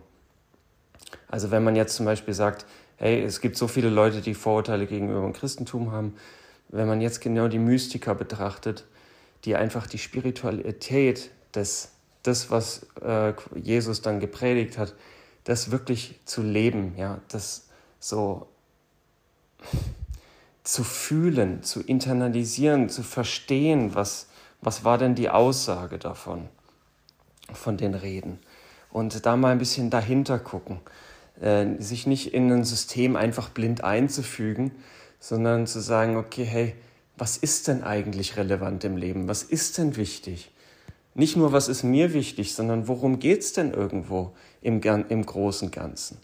Also 1.28 1.52
wenn 1.52 1.64
man 1.64 1.76
jetzt 1.76 1.96
zum 1.96 2.06
Beispiel 2.06 2.34
sagt, 2.34 2.66
hey, 2.98 3.24
es 3.24 3.42
gibt 3.42 3.58
so 3.58 3.68
viele 3.68 3.90
Leute, 3.90 4.22
die 4.22 4.34
Vorurteile 4.34 4.86
gegenüber 4.86 5.22
dem 5.22 5.34
Christentum 5.34 5.92
haben, 5.92 6.16
wenn 6.70 6.88
man 6.88 7.02
jetzt 7.02 7.20
genau 7.20 7.48
die 7.48 7.60
Mystiker 7.60 8.16
betrachtet, 8.16 8.86
die 9.44 9.56
einfach 9.56 9.88
die 9.88 9.98
Spiritualität, 9.98 11.32
des, 11.56 11.92
das, 12.24 12.50
was 12.50 12.88
äh, 13.02 13.34
Jesus 13.56 14.02
dann 14.02 14.20
gepredigt 14.20 14.78
hat, 14.78 14.94
das 15.44 15.72
wirklich 15.72 16.20
zu 16.26 16.44
leben, 16.44 16.94
ja, 16.96 17.20
das 17.28 17.68
so 18.00 18.48
zu 20.64 20.84
fühlen, 20.84 21.64
zu 21.64 21.82
internalisieren, 21.82 22.90
zu 22.90 23.04
verstehen, 23.04 23.96
was, 23.96 24.28
was 24.62 24.84
war 24.84 24.98
denn 24.98 25.16
die 25.16 25.30
Aussage 25.30 25.98
davon, 25.98 26.48
von 27.52 27.78
den 27.78 27.96
Reden. 27.96 28.40
Und 28.92 29.26
da 29.26 29.36
mal 29.36 29.52
ein 29.52 29.58
bisschen 29.58 29.90
dahinter 29.90 30.38
gucken, 30.38 30.80
äh, 31.40 31.66
sich 31.80 32.06
nicht 32.06 32.34
in 32.34 32.52
ein 32.52 32.64
System 32.64 33.16
einfach 33.16 33.50
blind 33.50 33.84
einzufügen, 33.84 34.72
sondern 35.20 35.68
zu 35.68 35.80
sagen, 35.80 36.18
okay, 36.18 36.44
hey, 36.44 36.76
was 37.18 37.38
ist 37.38 37.68
denn 37.68 37.84
eigentlich 37.84 38.38
relevant 38.38 38.84
im 38.84 38.98
Leben? 38.98 39.28
Was 39.28 39.44
ist 39.44 39.78
denn 39.78 39.96
wichtig? 39.96 40.52
Nicht 41.14 41.36
nur, 41.36 41.52
was 41.52 41.68
ist 41.68 41.84
mir 41.84 42.14
wichtig, 42.14 42.56
sondern 42.56 42.88
worum 42.88 43.20
geht 43.20 43.42
es 43.42 43.54
denn 43.54 43.74
irgendwo 43.74 44.34
im, 44.62 44.82
im 44.82 45.26
großen 45.26 45.72
Ganzen? 45.72 46.18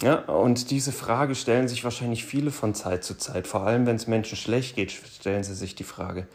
Ja, 0.00 0.20
und 0.20 0.70
diese 0.70 0.90
Frage 0.90 1.34
stellen 1.34 1.68
sich 1.68 1.84
wahrscheinlich 1.84 2.24
viele 2.24 2.50
von 2.50 2.74
Zeit 2.74 3.04
zu 3.04 3.16
Zeit. 3.16 3.46
Vor 3.46 3.62
allem, 3.62 3.86
wenn 3.86 3.96
es 3.96 4.06
Menschen 4.06 4.36
schlecht 4.36 4.74
geht, 4.74 4.90
stellen 4.90 5.44
sie 5.44 5.54
sich 5.54 5.74
die 5.74 5.84
Frage. 5.84 6.26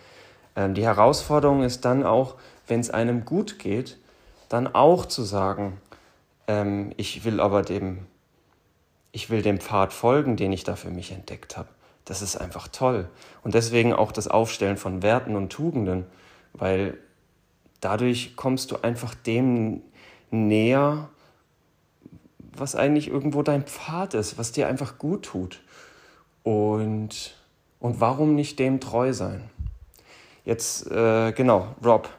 Ähm, 0.56 0.74
die 0.74 0.86
Herausforderung 0.86 1.64
ist 1.64 1.84
dann 1.84 2.06
auch, 2.06 2.36
wenn 2.68 2.80
es 2.80 2.90
einem 2.90 3.26
gut 3.26 3.60
geht, 3.60 3.98
dann 4.50 4.68
auch 4.68 5.06
zu 5.06 5.24
sagen, 5.24 5.82
ähm, 6.48 6.94
ich 6.98 7.26
will 7.26 7.40
aber 7.40 7.62
dem, 7.62 8.06
ich 9.12 9.30
will 9.30 9.42
dem 9.42 9.60
Pfad 9.60 9.92
folgen, 9.92 10.38
den 10.38 10.52
ich 10.52 10.64
da 10.64 10.76
für 10.76 10.90
mich 10.90 11.12
entdeckt 11.12 11.58
habe. 11.58 11.70
Das 12.06 12.22
ist 12.22 12.38
einfach 12.38 12.70
toll. 12.70 13.10
Und 13.44 13.54
deswegen 13.54 13.92
auch 13.92 14.12
das 14.12 14.28
Aufstellen 14.28 14.78
von 14.78 15.02
Werten 15.02 15.36
und 15.36 15.50
Tugenden, 15.50 16.06
weil 16.54 16.98
dadurch 17.82 18.36
kommst 18.36 18.72
du 18.72 18.78
einfach 18.78 19.14
dem 19.14 19.82
näher, 20.32 21.10
was 22.60 22.76
eigentlich 22.76 23.08
irgendwo 23.08 23.44
dein 23.44 23.64
Pfad 23.64 24.14
ist, 24.14 24.38
was 24.38 24.52
dir 24.52 24.68
einfach 24.68 24.98
gut 24.98 25.24
tut. 25.24 25.62
Und, 26.44 27.36
und 27.80 28.00
warum 28.00 28.36
nicht 28.36 28.60
dem 28.60 28.80
treu 28.80 29.14
sein? 29.14 29.50
Jetzt, 30.46 30.90
äh, 30.90 31.34
genau, 31.34 31.76
Rob. 31.84 32.10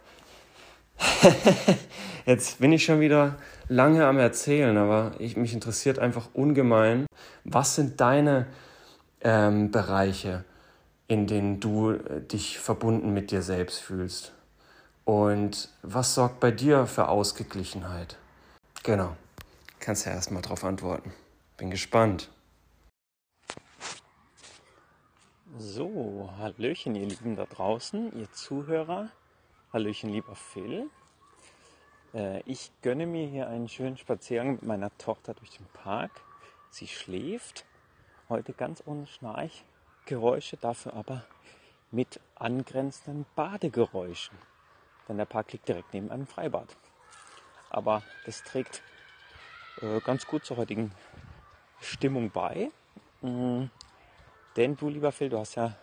Jetzt 2.26 2.58
bin 2.60 2.72
ich 2.72 2.84
schon 2.84 3.00
wieder 3.00 3.36
lange 3.68 4.06
am 4.06 4.18
Erzählen, 4.18 4.76
aber 4.76 5.12
ich, 5.18 5.36
mich 5.36 5.54
interessiert 5.54 5.98
einfach 5.98 6.28
ungemein, 6.34 7.06
was 7.44 7.74
sind 7.74 8.00
deine 8.00 8.46
ähm, 9.22 9.70
Bereiche, 9.70 10.44
in 11.06 11.26
denen 11.26 11.60
du 11.60 11.92
äh, 11.92 12.20
dich 12.20 12.58
verbunden 12.58 13.14
mit 13.14 13.30
dir 13.30 13.40
selbst 13.40 13.80
fühlst? 13.80 14.32
Und 15.04 15.70
was 15.82 16.14
sorgt 16.14 16.38
bei 16.38 16.50
dir 16.50 16.86
für 16.86 17.08
Ausgeglichenheit? 17.08 18.16
Genau, 18.82 19.16
kannst 19.80 20.06
ja 20.06 20.12
erstmal 20.12 20.42
drauf 20.42 20.64
antworten. 20.64 21.12
Bin 21.56 21.70
gespannt. 21.70 22.30
So, 25.56 26.30
Hallöchen, 26.38 26.94
ihr 26.94 27.06
Lieben 27.06 27.34
da 27.34 27.44
draußen, 27.44 28.16
ihr 28.18 28.30
Zuhörer. 28.32 29.10
Hallöchen, 29.72 30.10
lieber 30.10 30.34
Phil. 30.34 30.88
Äh, 32.14 32.42
ich 32.42 32.70
gönne 32.82 33.06
mir 33.06 33.26
hier 33.26 33.48
einen 33.48 33.68
schönen 33.68 33.96
Spaziergang 33.96 34.52
mit 34.52 34.62
meiner 34.62 34.96
Tochter 34.98 35.34
durch 35.34 35.50
den 35.50 35.66
Park. 35.66 36.12
Sie 36.70 36.86
schläft. 36.86 37.64
Heute 38.28 38.52
ganz 38.52 38.82
ohne 38.86 39.06
Schnarchgeräusche, 39.06 40.58
dafür 40.58 40.92
aber 40.94 41.24
mit 41.90 42.20
angrenzenden 42.34 43.24
Badegeräuschen. 43.34 44.36
Denn 45.08 45.16
der 45.16 45.24
Park 45.24 45.52
liegt 45.52 45.66
direkt 45.66 45.94
neben 45.94 46.10
einem 46.10 46.26
Freibad. 46.26 46.76
Aber 47.70 48.02
das 48.26 48.42
trägt 48.42 48.82
ganz 50.04 50.26
gut 50.26 50.44
zur 50.44 50.56
heutigen 50.56 50.92
Stimmung 51.80 52.30
bei. 52.30 52.70
Mhm. 53.20 53.70
Denn 54.56 54.76
du, 54.76 54.88
lieber 54.88 55.12
Phil, 55.12 55.28
du 55.28 55.38
hast 55.38 55.54
ja 55.54 55.76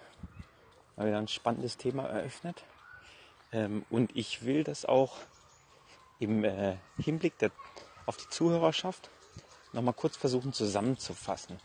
mal 0.96 1.08
wieder 1.08 1.18
ein 1.18 1.28
spannendes 1.28 1.78
Thema 1.78 2.04
eröffnet. 2.04 2.64
Ähm, 3.52 3.86
und 3.90 4.16
ich 4.16 4.46
will 4.46 4.64
das 4.64 4.86
auch 4.86 5.18
im 6.20 6.44
äh, 6.44 6.78
Hinblick 6.98 7.38
der, 7.40 7.52
auf 8.06 8.18
die 8.18 8.30
Zuhörerschaft 8.30 9.10
nochmal 9.74 9.94
kurz 9.94 10.18
versuchen 10.18 10.54
zusammenzufassen, 10.54 11.60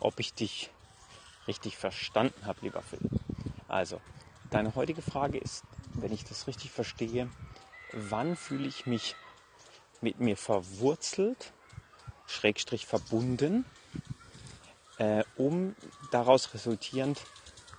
ob 0.00 0.20
ich 0.20 0.34
dich 0.34 0.70
richtig 1.46 1.76
verstanden 1.76 2.46
habe, 2.46 2.60
lieber 2.62 2.82
Phil. 2.82 3.00
Also, 3.68 4.00
deine 4.50 4.74
heutige 4.74 5.02
Frage 5.02 5.38
ist, 5.38 5.64
wenn 5.94 6.12
ich 6.12 6.24
das 6.24 6.46
richtig 6.46 6.70
verstehe, 6.70 7.28
wann 7.92 8.36
fühle 8.36 8.68
ich 8.68 8.86
mich 8.86 9.16
mit 10.00 10.20
mir 10.20 10.36
verwurzelt, 10.36 11.52
schrägstrich 12.26 12.86
verbunden, 12.86 13.64
äh, 14.98 15.24
um 15.36 15.74
daraus 16.10 16.54
resultierend 16.54 17.20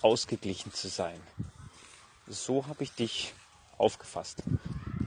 ausgeglichen 0.02 0.72
zu 0.72 0.88
sein. 0.88 1.20
So 2.28 2.66
habe 2.66 2.82
ich 2.82 2.92
dich 2.92 3.34
aufgefasst. 3.78 4.42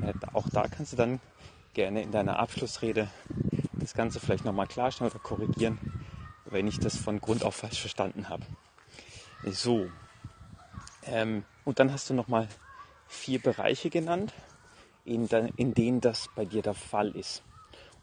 Äh, 0.01 0.13
auch 0.33 0.47
da 0.49 0.67
kannst 0.67 0.93
du 0.93 0.97
dann 0.97 1.19
gerne 1.73 2.01
in 2.01 2.11
deiner 2.11 2.39
Abschlussrede 2.39 3.09
das 3.73 3.93
Ganze 3.93 4.19
vielleicht 4.19 4.45
nochmal 4.45 4.67
klarstellen 4.67 5.11
oder 5.11 5.19
korrigieren, 5.19 5.77
wenn 6.45 6.67
ich 6.67 6.79
das 6.79 6.97
von 6.97 7.21
Grund 7.21 7.43
auf 7.43 7.55
falsch 7.55 7.79
verstanden 7.79 8.29
habe. 8.29 8.45
So. 9.45 9.89
Ähm, 11.03 11.43
und 11.65 11.79
dann 11.79 11.91
hast 11.91 12.09
du 12.09 12.13
nochmal 12.13 12.47
vier 13.07 13.41
Bereiche 13.41 13.89
genannt, 13.89 14.33
in, 15.05 15.27
de, 15.27 15.51
in 15.55 15.73
denen 15.73 16.01
das 16.01 16.29
bei 16.35 16.45
dir 16.45 16.61
der 16.61 16.73
Fall 16.73 17.09
ist. 17.15 17.41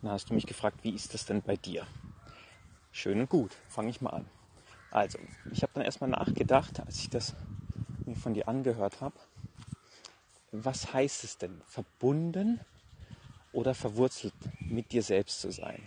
Dann 0.06 0.12
hast 0.12 0.30
du 0.30 0.34
mich 0.34 0.46
gefragt, 0.46 0.84
wie 0.84 0.94
ist 0.94 1.14
das 1.14 1.26
denn 1.26 1.42
bei 1.42 1.56
dir? 1.56 1.84
Schön 2.92 3.18
und 3.18 3.28
gut, 3.28 3.56
fange 3.68 3.90
ich 3.90 4.00
mal 4.00 4.10
an. 4.10 4.24
Also, 4.92 5.18
ich 5.50 5.64
habe 5.64 5.72
dann 5.74 5.82
erstmal 5.82 6.10
nachgedacht, 6.10 6.78
als 6.78 7.00
ich 7.00 7.10
das 7.10 7.34
mir 8.04 8.14
von 8.14 8.32
dir 8.32 8.46
angehört 8.46 9.00
habe, 9.00 9.16
was 10.52 10.92
heißt 10.92 11.24
es 11.24 11.38
denn, 11.38 11.60
verbunden 11.66 12.60
oder 13.50 13.74
verwurzelt 13.74 14.32
mit 14.60 14.92
dir 14.92 15.02
selbst 15.02 15.40
zu 15.40 15.50
sein? 15.50 15.82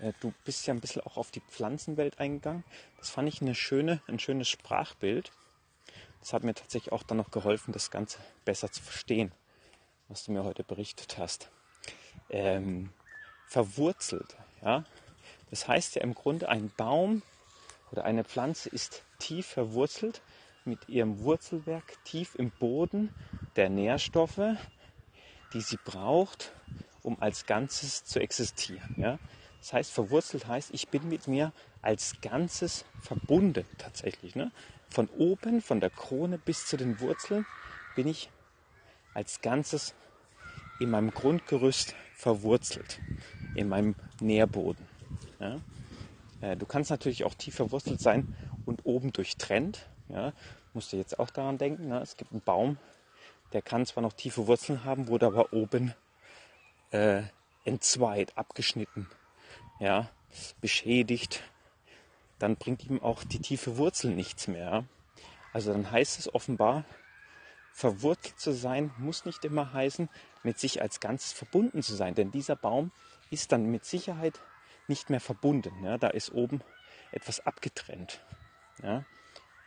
Äh, 0.00 0.12
du 0.18 0.34
bist 0.44 0.66
ja 0.66 0.74
ein 0.74 0.80
bisschen 0.80 1.02
auch 1.02 1.16
auf 1.16 1.30
die 1.30 1.38
Pflanzenwelt 1.38 2.18
eingegangen. 2.18 2.64
Das 2.98 3.10
fand 3.10 3.28
ich 3.28 3.40
eine 3.40 3.54
schöne, 3.54 4.02
ein 4.08 4.18
schönes 4.18 4.48
Sprachbild. 4.48 5.30
Das 6.18 6.32
hat 6.32 6.42
mir 6.42 6.54
tatsächlich 6.54 6.90
auch 6.90 7.04
dann 7.04 7.18
noch 7.18 7.30
geholfen, 7.30 7.70
das 7.70 7.92
Ganze 7.92 8.18
besser 8.44 8.72
zu 8.72 8.82
verstehen, 8.82 9.30
was 10.08 10.24
du 10.24 10.32
mir 10.32 10.42
heute 10.42 10.64
berichtet 10.64 11.16
hast. 11.16 11.48
Ähm, 12.28 12.90
verwurzelt, 13.50 14.36
ja. 14.62 14.84
Das 15.50 15.66
heißt 15.66 15.96
ja 15.96 16.02
im 16.02 16.14
Grunde, 16.14 16.48
ein 16.48 16.70
Baum 16.76 17.22
oder 17.90 18.04
eine 18.04 18.22
Pflanze 18.22 18.68
ist 18.68 19.02
tief 19.18 19.46
verwurzelt 19.46 20.22
mit 20.64 20.88
ihrem 20.88 21.18
Wurzelwerk 21.24 21.98
tief 22.04 22.36
im 22.36 22.52
Boden 22.52 23.12
der 23.56 23.68
Nährstoffe, 23.68 24.56
die 25.52 25.60
sie 25.60 25.78
braucht, 25.84 26.52
um 27.02 27.20
als 27.20 27.46
Ganzes 27.46 28.04
zu 28.04 28.20
existieren. 28.20 28.94
Ja? 28.96 29.18
Das 29.58 29.72
heißt, 29.72 29.90
verwurzelt 29.90 30.46
heißt, 30.46 30.70
ich 30.72 30.88
bin 30.88 31.08
mit 31.08 31.26
mir 31.26 31.52
als 31.82 32.20
Ganzes 32.20 32.84
verbunden 33.00 33.66
tatsächlich. 33.78 34.36
Ne? 34.36 34.52
Von 34.88 35.08
oben, 35.08 35.60
von 35.60 35.80
der 35.80 35.90
Krone 35.90 36.38
bis 36.38 36.66
zu 36.66 36.76
den 36.76 37.00
Wurzeln 37.00 37.44
bin 37.96 38.06
ich 38.06 38.30
als 39.12 39.40
Ganzes 39.40 39.94
in 40.78 40.90
meinem 40.90 41.10
Grundgerüst 41.10 41.96
verwurzelt, 42.14 43.00
in 43.60 43.68
meinem 43.68 43.94
Nährboden. 44.20 44.84
Ja? 45.38 45.60
Äh, 46.40 46.56
du 46.56 46.66
kannst 46.66 46.90
natürlich 46.90 47.24
auch 47.24 47.34
tief 47.34 47.54
verwurzelt 47.54 48.00
sein 48.00 48.34
und 48.64 48.84
oben 48.84 49.12
durchtrennt. 49.12 49.86
Ja? 50.08 50.32
Musst 50.72 50.92
du 50.92 50.96
jetzt 50.96 51.18
auch 51.18 51.30
daran 51.30 51.58
denken. 51.58 51.88
Ne? 51.88 52.00
Es 52.00 52.16
gibt 52.16 52.32
einen 52.32 52.40
Baum, 52.40 52.78
der 53.52 53.62
kann 53.62 53.86
zwar 53.86 54.02
noch 54.02 54.14
tiefe 54.14 54.46
Wurzeln 54.46 54.84
haben, 54.84 55.08
wurde 55.08 55.26
aber 55.26 55.52
oben 55.52 55.94
äh, 56.90 57.22
entzweit, 57.64 58.36
abgeschnitten, 58.36 59.06
ja, 59.78 60.08
beschädigt. 60.60 61.42
Dann 62.38 62.56
bringt 62.56 62.84
ihm 62.84 63.02
auch 63.02 63.24
die 63.24 63.40
tiefe 63.40 63.76
Wurzel 63.76 64.14
nichts 64.14 64.48
mehr. 64.48 64.84
Also 65.52 65.72
dann 65.72 65.90
heißt 65.90 66.18
es 66.18 66.34
offenbar, 66.34 66.84
verwurzelt 67.72 68.38
zu 68.38 68.52
sein, 68.52 68.92
muss 68.98 69.24
nicht 69.24 69.44
immer 69.44 69.72
heißen, 69.72 70.08
mit 70.42 70.58
sich 70.58 70.82
als 70.82 71.00
Ganzes 71.00 71.32
verbunden 71.32 71.82
zu 71.82 71.94
sein. 71.94 72.14
Denn 72.14 72.30
dieser 72.30 72.56
Baum 72.56 72.92
ist 73.30 73.52
dann 73.52 73.66
mit 73.66 73.84
Sicherheit 73.84 74.40
nicht 74.88 75.10
mehr 75.10 75.20
verbunden. 75.20 75.84
Ja? 75.84 75.98
Da 75.98 76.08
ist 76.08 76.32
oben 76.32 76.60
etwas 77.12 77.46
abgetrennt. 77.46 78.20
Ja? 78.82 79.04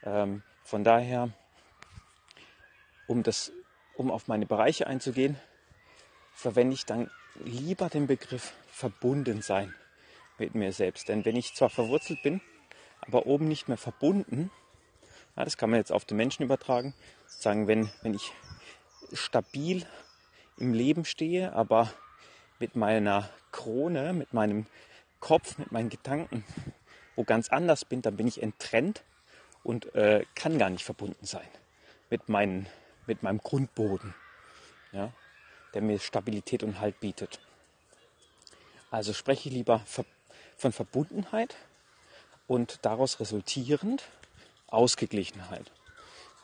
Ähm, 0.04 0.44
von 0.64 0.84
daher, 0.84 1.30
um 3.08 3.24
das 3.24 3.52
um 3.96 4.12
auf 4.12 4.28
meine 4.28 4.46
Bereiche 4.46 4.88
einzugehen, 4.88 5.40
verwende 6.34 6.74
ich 6.74 6.86
dann 6.86 7.12
lieber 7.44 7.90
den 7.90 8.08
Begriff 8.08 8.54
verbunden 8.68 9.42
sein 9.42 9.74
mit 10.38 10.56
mir 10.56 10.72
selbst. 10.74 11.10
Denn 11.10 11.26
wenn 11.26 11.36
ich 11.36 11.54
zwar 11.54 11.70
verwurzelt 11.70 12.22
bin, 12.24 12.42
aber 13.02 13.26
oben 13.26 13.48
nicht 13.48 13.68
mehr 13.68 13.78
verbunden, 13.78 14.50
ja, 15.36 15.44
das 15.44 15.58
kann 15.58 15.70
man 15.70 15.80
jetzt 15.80 15.92
auf 15.92 16.06
den 16.06 16.18
Menschen 16.18 16.44
übertragen, 16.44 16.94
sagen, 17.28 17.68
wenn, 17.68 17.90
wenn 18.02 18.14
ich 18.14 18.32
stabil 19.14 19.86
im 20.58 20.74
Leben 20.74 21.06
stehe, 21.06 21.54
aber 21.54 21.92
mit 22.60 22.76
meiner 22.76 23.30
Krone, 23.52 24.14
mit 24.14 24.34
meinem 24.34 24.66
Kopf, 25.20 25.58
mit 25.58 25.72
meinen 25.72 25.90
Gedanken 25.90 26.44
wo 27.16 27.24
ganz 27.24 27.50
anders 27.50 27.86
bin, 27.86 28.02
dann 28.02 28.18
bin 28.18 28.28
ich 28.28 28.42
enttrennt 28.42 29.04
und 29.64 29.94
äh, 29.96 30.26
kann 30.36 30.58
gar 30.58 30.70
nicht 30.70 30.84
verbunden 30.84 31.26
sein 31.26 31.48
mit 32.10 32.30
meinen 32.30 32.68
mit 33.06 33.22
meinem 33.22 33.40
Grundboden, 33.40 34.14
ja, 34.94 35.12
der 35.74 35.82
mir 35.82 36.00
Stabilität 36.00 36.64
und 36.64 36.80
Halt 36.80 37.02
bietet. 37.02 37.42
Also 38.92 39.12
spreche 39.12 39.50
ich 39.50 39.56
lieber 39.56 39.84
von 40.56 40.72
Verbundenheit 40.72 41.58
und 42.48 42.80
daraus 42.84 43.20
resultierend 43.20 44.04
Ausgeglichenheit. 44.74 45.72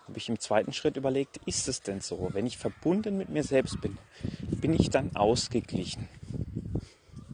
Habe 0.08 0.18
ich 0.18 0.30
im 0.30 0.40
zweiten 0.40 0.74
Schritt 0.74 0.98
überlegt, 0.98 1.38
ist 1.46 1.68
es 1.68 1.82
denn 1.82 2.02
so, 2.02 2.30
wenn 2.34 2.46
ich 2.46 2.58
verbunden 2.58 3.18
mit 3.18 3.30
mir 3.30 3.44
selbst 3.44 3.80
bin, 3.82 3.98
bin 4.50 4.74
ich 4.74 4.90
dann 4.90 5.16
ausgeglichen? 5.16 6.08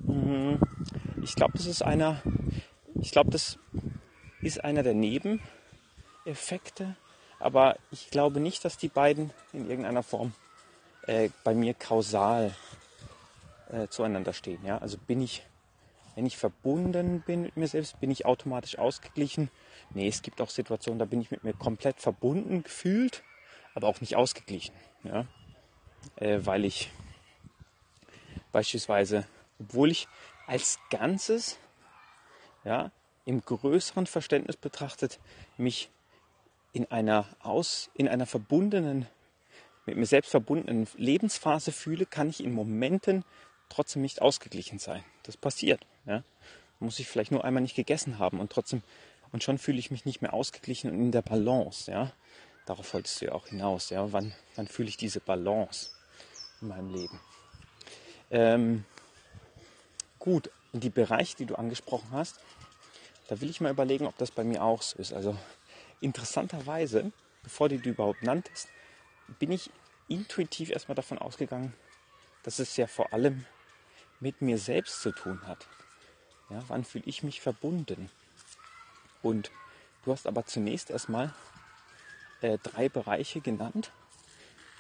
Mhm. 0.04 0.60
Ich 1.24 1.36
glaube, 1.36 1.54
das 1.58 1.66
ist 1.66 1.82
einer, 1.82 2.22
ich 2.96 3.12
glaube, 3.12 3.32
das 3.32 3.58
ist 4.42 4.64
einer 4.64 4.84
der 4.84 4.94
Nebeneffekte 4.94 6.96
aber 7.40 7.78
ich 7.92 8.10
glaube 8.10 8.40
nicht, 8.40 8.66
dass 8.66 8.78
die 8.78 8.88
beiden 8.88 9.32
in 9.54 9.70
irgendeiner 9.70 10.04
Form 10.04 10.34
äh, 11.08 11.30
bei 11.44 11.54
mir 11.54 11.74
kausal 11.74 12.56
äh, 13.70 13.88
zueinander 13.88 14.34
stehen. 14.34 14.64
Ja? 14.66 14.78
Also 14.80 14.98
bin 14.98 15.22
ich, 15.22 15.44
wenn 16.16 16.26
ich 16.26 16.38
verbunden 16.38 17.22
bin 17.22 17.44
mit 17.44 17.58
mir 17.58 17.68
selbst, 17.68 18.00
bin 18.00 18.10
ich 18.10 18.26
automatisch 18.26 18.78
ausgeglichen. 18.78 19.50
Nee, 19.94 20.08
es 20.08 20.22
gibt 20.22 20.42
auch 20.42 20.50
Situationen, 20.50 20.98
da 20.98 21.06
bin 21.06 21.22
ich 21.22 21.30
mit 21.30 21.44
mir 21.44 21.54
komplett 21.54 22.00
verbunden 22.00 22.64
gefühlt, 22.64 23.24
aber 23.74 23.88
auch 23.88 24.02
nicht 24.02 24.16
ausgeglichen. 24.16 24.74
Ja? 25.04 25.28
Äh, 26.16 26.40
weil 26.44 26.66
ich 26.66 26.90
beispielsweise, 28.52 29.28
obwohl 29.60 29.92
ich 29.92 30.08
als 30.48 30.80
Ganzes, 30.90 31.58
ja, 32.64 32.92
im 33.26 33.42
größeren 33.42 34.08
Verständnis 34.08 34.56
betrachtet, 34.56 35.20
mich 35.58 35.90
in 36.72 36.90
einer, 36.92 37.26
aus, 37.42 37.90
in 37.94 38.08
einer 38.08 38.26
verbundenen 38.26 39.08
mit 39.86 39.98
mir 39.98 40.06
selbst 40.06 40.32
verbundenen 40.32 40.88
Lebensphase 40.96 41.72
fühle, 41.72 42.06
kann 42.06 42.30
ich 42.30 42.44
in 42.44 42.52
Momenten 42.52 43.24
trotzdem 43.70 44.02
nicht 44.02 44.22
ausgeglichen 44.22 44.80
sein. 44.80 45.04
Das 45.24 45.38
passiert. 45.38 45.86
Ja? 46.06 46.24
Muss 46.80 47.00
ich 47.00 47.08
vielleicht 47.08 47.32
nur 47.32 47.44
einmal 47.44 47.62
nicht 47.62 47.76
gegessen 47.76 48.20
haben 48.20 48.40
und 48.40 48.52
trotzdem 48.52 48.84
und 49.32 49.44
schon 49.44 49.58
fühle 49.58 49.80
ich 49.80 49.92
mich 49.92 50.06
nicht 50.06 50.22
mehr 50.22 50.34
ausgeglichen 50.34 50.92
und 50.92 51.00
in 51.00 51.12
der 51.12 51.22
Balance. 51.22 51.92
Ja? 51.92 52.14
Darauf 52.66 52.94
wolltest 52.94 53.22
du 53.22 53.26
ja 53.26 53.32
auch 53.34 53.48
hinaus. 53.48 53.90
Ja? 53.90 54.12
Wann, 54.14 54.34
wann 54.56 54.68
fühle 54.68 54.88
ich 54.88 54.98
diese 54.98 55.20
Balance 55.20 55.90
in 56.62 56.70
meinem 56.70 56.94
Leben? 56.94 57.20
Ähm, 58.32 58.86
gut, 60.20 60.50
die 60.74 60.90
Bereiche, 60.90 61.36
die 61.38 61.46
du 61.46 61.56
angesprochen 61.56 62.10
hast, 62.12 62.40
da 63.28 63.42
will 63.42 63.50
ich 63.50 63.62
mal 63.62 63.72
überlegen, 63.72 64.06
ob 64.06 64.18
das 64.18 64.32
bei 64.32 64.44
mir 64.44 64.64
auch 64.64 64.82
so 64.82 65.00
ist. 65.00 65.14
Also 65.14 65.36
interessanterweise, 66.02 67.12
bevor 67.44 67.70
du 67.70 67.78
die 67.78 67.90
überhaupt 67.90 68.24
nanntest, 68.24 68.70
bin 69.40 69.52
ich 69.52 69.70
intuitiv 70.08 70.70
erstmal 70.70 70.96
davon 70.96 71.18
ausgegangen, 71.18 71.74
dass 72.44 72.60
es 72.60 72.78
ja 72.78 72.88
vor 72.88 73.14
allem 73.14 73.46
mit 74.20 74.42
mir 74.42 74.58
selbst 74.58 75.02
zu 75.02 75.12
tun 75.12 75.42
hat. 75.48 75.68
Ja, 76.50 76.64
wann 76.68 76.84
fühle 76.84 77.06
ich 77.08 77.24
mich 77.24 77.42
verbunden? 77.42 78.10
Und 79.22 79.52
du 80.04 80.12
hast 80.12 80.28
aber 80.28 80.46
zunächst 80.46 80.92
erstmal 80.92 81.34
äh, 82.42 82.58
drei 82.62 82.90
Bereiche 82.90 83.42
genannt, 83.42 83.92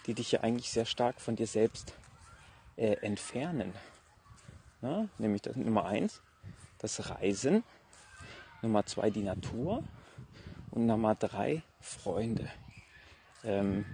die 0.05 0.13
dich 0.13 0.31
ja 0.31 0.41
eigentlich 0.41 0.69
sehr 0.69 0.85
stark 0.85 1.19
von 1.19 1.35
dir 1.35 1.47
selbst 1.47 1.93
äh, 2.77 2.93
entfernen. 3.01 3.73
Ja, 4.81 5.07
nämlich 5.17 5.41
das 5.41 5.55
Nummer 5.55 5.85
eins, 5.85 6.21
das 6.77 7.09
Reisen, 7.09 7.63
Nummer 8.61 8.85
zwei 8.85 9.09
die 9.09 9.23
Natur 9.23 9.83
und 10.71 10.85
Nummer 10.85 11.15
drei 11.15 11.63
Freunde. 11.79 12.51
Ähm, 13.43 13.85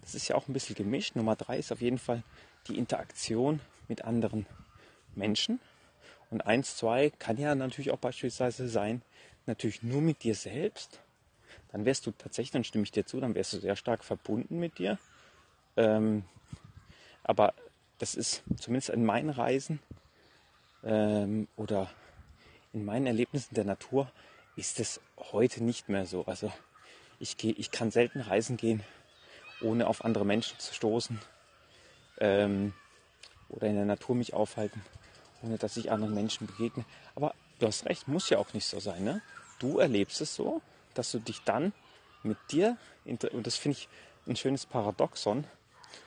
das 0.00 0.14
ist 0.16 0.26
ja 0.26 0.34
auch 0.34 0.48
ein 0.48 0.52
bisschen 0.52 0.74
gemischt. 0.74 1.14
Nummer 1.14 1.36
drei 1.36 1.58
ist 1.58 1.70
auf 1.70 1.80
jeden 1.80 1.98
Fall 1.98 2.24
die 2.66 2.78
Interaktion 2.78 3.60
mit 3.92 4.06
anderen 4.06 4.46
Menschen. 5.14 5.60
Und 6.30 6.46
eins, 6.46 6.76
zwei 6.78 7.10
kann 7.10 7.36
ja 7.36 7.54
natürlich 7.54 7.90
auch 7.90 7.98
beispielsweise 7.98 8.66
sein, 8.66 9.02
natürlich 9.44 9.82
nur 9.82 10.00
mit 10.00 10.22
dir 10.22 10.34
selbst. 10.34 11.00
Dann 11.72 11.84
wärst 11.84 12.06
du 12.06 12.10
tatsächlich, 12.12 12.52
dann 12.52 12.64
stimme 12.64 12.84
ich 12.84 12.90
dir 12.90 13.04
zu, 13.04 13.20
dann 13.20 13.34
wärst 13.34 13.52
du 13.52 13.60
sehr 13.60 13.76
stark 13.76 14.02
verbunden 14.02 14.58
mit 14.58 14.78
dir. 14.78 14.98
Ähm, 15.76 16.24
aber 17.22 17.52
das 17.98 18.14
ist 18.14 18.42
zumindest 18.58 18.88
in 18.88 19.04
meinen 19.04 19.28
Reisen 19.28 19.78
ähm, 20.84 21.48
oder 21.56 21.90
in 22.72 22.86
meinen 22.86 23.06
Erlebnissen 23.06 23.54
der 23.54 23.64
Natur 23.64 24.10
ist 24.56 24.80
es 24.80 25.02
heute 25.18 25.62
nicht 25.62 25.90
mehr 25.90 26.06
so. 26.06 26.24
Also 26.24 26.50
ich, 27.18 27.36
geh, 27.36 27.50
ich 27.50 27.70
kann 27.70 27.90
selten 27.90 28.20
reisen 28.22 28.56
gehen, 28.56 28.82
ohne 29.60 29.86
auf 29.86 30.02
andere 30.02 30.24
Menschen 30.24 30.58
zu 30.58 30.72
stoßen 30.72 31.20
ähm, 32.22 32.72
oder 33.52 33.68
in 33.68 33.76
der 33.76 33.84
Natur 33.84 34.14
mich 34.14 34.34
aufhalten, 34.34 34.84
ohne 35.42 35.58
dass 35.58 35.76
ich 35.76 35.90
anderen 35.90 36.14
Menschen 36.14 36.46
begegne. 36.46 36.84
Aber 37.14 37.34
du 37.58 37.66
hast 37.66 37.86
recht, 37.86 38.08
muss 38.08 38.28
ja 38.30 38.38
auch 38.38 38.52
nicht 38.52 38.66
so 38.66 38.80
sein. 38.80 39.04
Ne? 39.04 39.22
Du 39.58 39.78
erlebst 39.78 40.20
es 40.20 40.34
so, 40.34 40.60
dass 40.94 41.12
du 41.12 41.18
dich 41.18 41.42
dann 41.44 41.72
mit 42.22 42.38
dir, 42.50 42.76
und 43.04 43.46
das 43.46 43.56
finde 43.56 43.78
ich 43.78 43.88
ein 44.26 44.36
schönes 44.36 44.66
Paradoxon, 44.66 45.44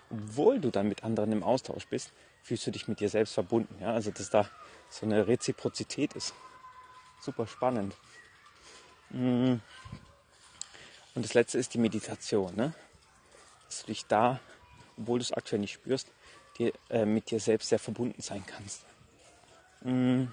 obwohl 0.10 0.60
du 0.60 0.72
dann 0.72 0.88
mit 0.88 1.04
anderen 1.04 1.32
im 1.32 1.44
Austausch 1.44 1.88
bist, 1.88 2.12
fühlst 2.44 2.68
du 2.68 2.72
dich 2.72 2.88
mit 2.88 3.00
dir 3.00 3.10
selbst 3.10 3.34
verbunden. 3.34 3.76
Ja? 3.82 3.94
Also 3.94 4.12
dass 4.12 4.30
da 4.30 4.50
so 4.90 5.06
eine 5.06 5.28
Reziprozität 5.28 6.14
ist. 6.14 6.34
Super 7.22 7.48
spannend. 7.48 7.96
Mm. 9.10 9.56
Und 11.16 11.24
das 11.26 11.34
letzte 11.34 11.58
ist 11.58 11.74
die 11.74 11.80
Meditation. 11.80 12.56
Ne? 12.56 12.74
Dass 13.66 13.82
du 13.82 13.88
dich 13.88 14.06
da, 14.06 14.40
obwohl 14.98 15.20
du 15.20 15.24
es 15.24 15.32
aktuell 15.32 15.60
nicht 15.60 15.74
spürst, 15.74 16.08
dir, 16.58 16.74
äh, 16.90 17.06
mit 17.06 17.32
dir 17.32 17.40
selbst 17.40 17.70
sehr 17.70 17.80
verbunden 17.80 18.22
sein 18.22 18.44
kannst. 18.46 18.86
Mm. 19.82 20.26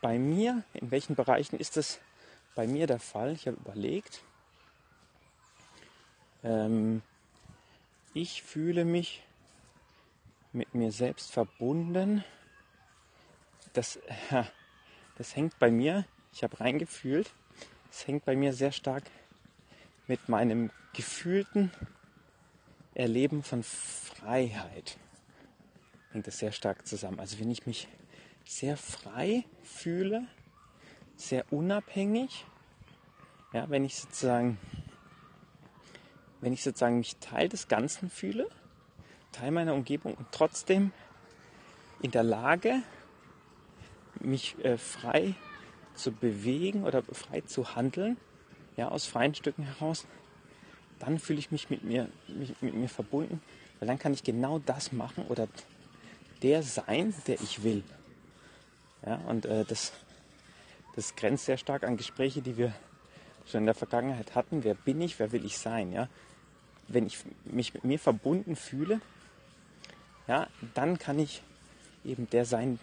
Bei 0.00 0.18
mir, 0.18 0.64
in 0.74 0.90
welchen 0.90 1.14
Bereichen 1.14 1.56
ist 1.58 1.76
das 1.76 2.00
bei 2.54 2.66
mir 2.66 2.86
der 2.86 2.98
Fall? 2.98 3.32
Ich 3.32 3.46
habe 3.46 3.56
überlegt, 3.56 4.22
ähm, 6.42 7.02
ich 8.14 8.42
fühle 8.42 8.84
mich 8.84 9.22
mit 10.52 10.74
mir 10.74 10.92
selbst 10.92 11.32
verbunden. 11.32 12.24
Das, 13.72 13.98
das 15.18 15.36
hängt 15.36 15.58
bei 15.58 15.70
mir, 15.70 16.04
ich 16.32 16.42
habe 16.42 16.60
reingefühlt, 16.60 17.30
es 17.90 18.06
hängt 18.06 18.24
bei 18.24 18.36
mir 18.36 18.52
sehr 18.52 18.72
stark 18.72 19.04
mit 20.08 20.28
meinem 20.28 20.70
gefühlten 20.92 21.70
Erleben 22.94 23.42
von 23.42 23.62
Freiheit. 23.62 24.98
Hängt 26.10 26.26
das 26.26 26.38
sehr 26.38 26.52
stark 26.52 26.86
zusammen. 26.86 27.20
Also 27.20 27.38
wenn 27.38 27.50
ich 27.50 27.66
mich 27.66 27.88
sehr 28.44 28.76
frei 28.76 29.44
fühle, 29.62 30.26
sehr 31.16 31.50
unabhängig, 31.52 32.44
ja, 33.52 33.68
wenn 33.70 33.84
ich 33.84 33.96
sozusagen 33.96 34.58
wenn 36.42 36.52
ich 36.52 36.62
sozusagen 36.64 36.98
mich 36.98 37.16
Teil 37.16 37.48
des 37.48 37.68
Ganzen 37.68 38.10
fühle, 38.10 38.48
Teil 39.30 39.52
meiner 39.52 39.74
Umgebung 39.74 40.14
und 40.14 40.26
trotzdem 40.32 40.92
in 42.02 42.10
der 42.10 42.24
Lage, 42.24 42.82
mich 44.20 44.56
äh, 44.64 44.76
frei 44.76 45.34
zu 45.94 46.10
bewegen 46.10 46.84
oder 46.84 47.02
frei 47.02 47.42
zu 47.42 47.76
handeln, 47.76 48.16
ja, 48.76 48.88
aus 48.88 49.06
freien 49.06 49.34
Stücken 49.34 49.62
heraus, 49.62 50.06
dann 51.02 51.18
fühle 51.18 51.38
ich 51.38 51.50
mich 51.50 51.68
mit 51.68 51.84
mir, 51.84 52.08
mich, 52.28 52.54
mit 52.60 52.74
mir 52.74 52.88
verbunden, 52.88 53.42
weil 53.78 53.88
dann 53.88 53.98
kann 53.98 54.14
ich 54.14 54.24
genau 54.24 54.58
das 54.58 54.92
machen 54.92 55.26
oder 55.28 55.48
der 56.42 56.62
sein, 56.62 57.14
der 57.26 57.40
ich 57.40 57.62
will. 57.62 57.84
Ja, 59.04 59.16
und 59.26 59.46
äh, 59.46 59.64
das, 59.64 59.92
das 60.96 61.14
grenzt 61.14 61.44
sehr 61.44 61.58
stark 61.58 61.84
an 61.84 61.96
Gespräche, 61.96 62.40
die 62.40 62.56
wir 62.56 62.72
schon 63.46 63.60
in 63.60 63.66
der 63.66 63.74
Vergangenheit 63.74 64.34
hatten. 64.34 64.64
Wer 64.64 64.74
bin 64.74 65.00
ich, 65.00 65.18
wer 65.18 65.32
will 65.32 65.44
ich 65.44 65.58
sein? 65.58 65.92
Ja? 65.92 66.08
wenn 66.88 67.06
ich 67.06 67.18
mich 67.44 67.74
mit 67.74 67.84
mir 67.84 67.98
verbunden 67.98 68.56
fühle, 68.56 69.00
ja, 70.26 70.46
dann 70.74 70.98
kann 70.98 71.18
ich 71.18 71.42
eben 72.04 72.28
der 72.30 72.44
sein, 72.44 72.78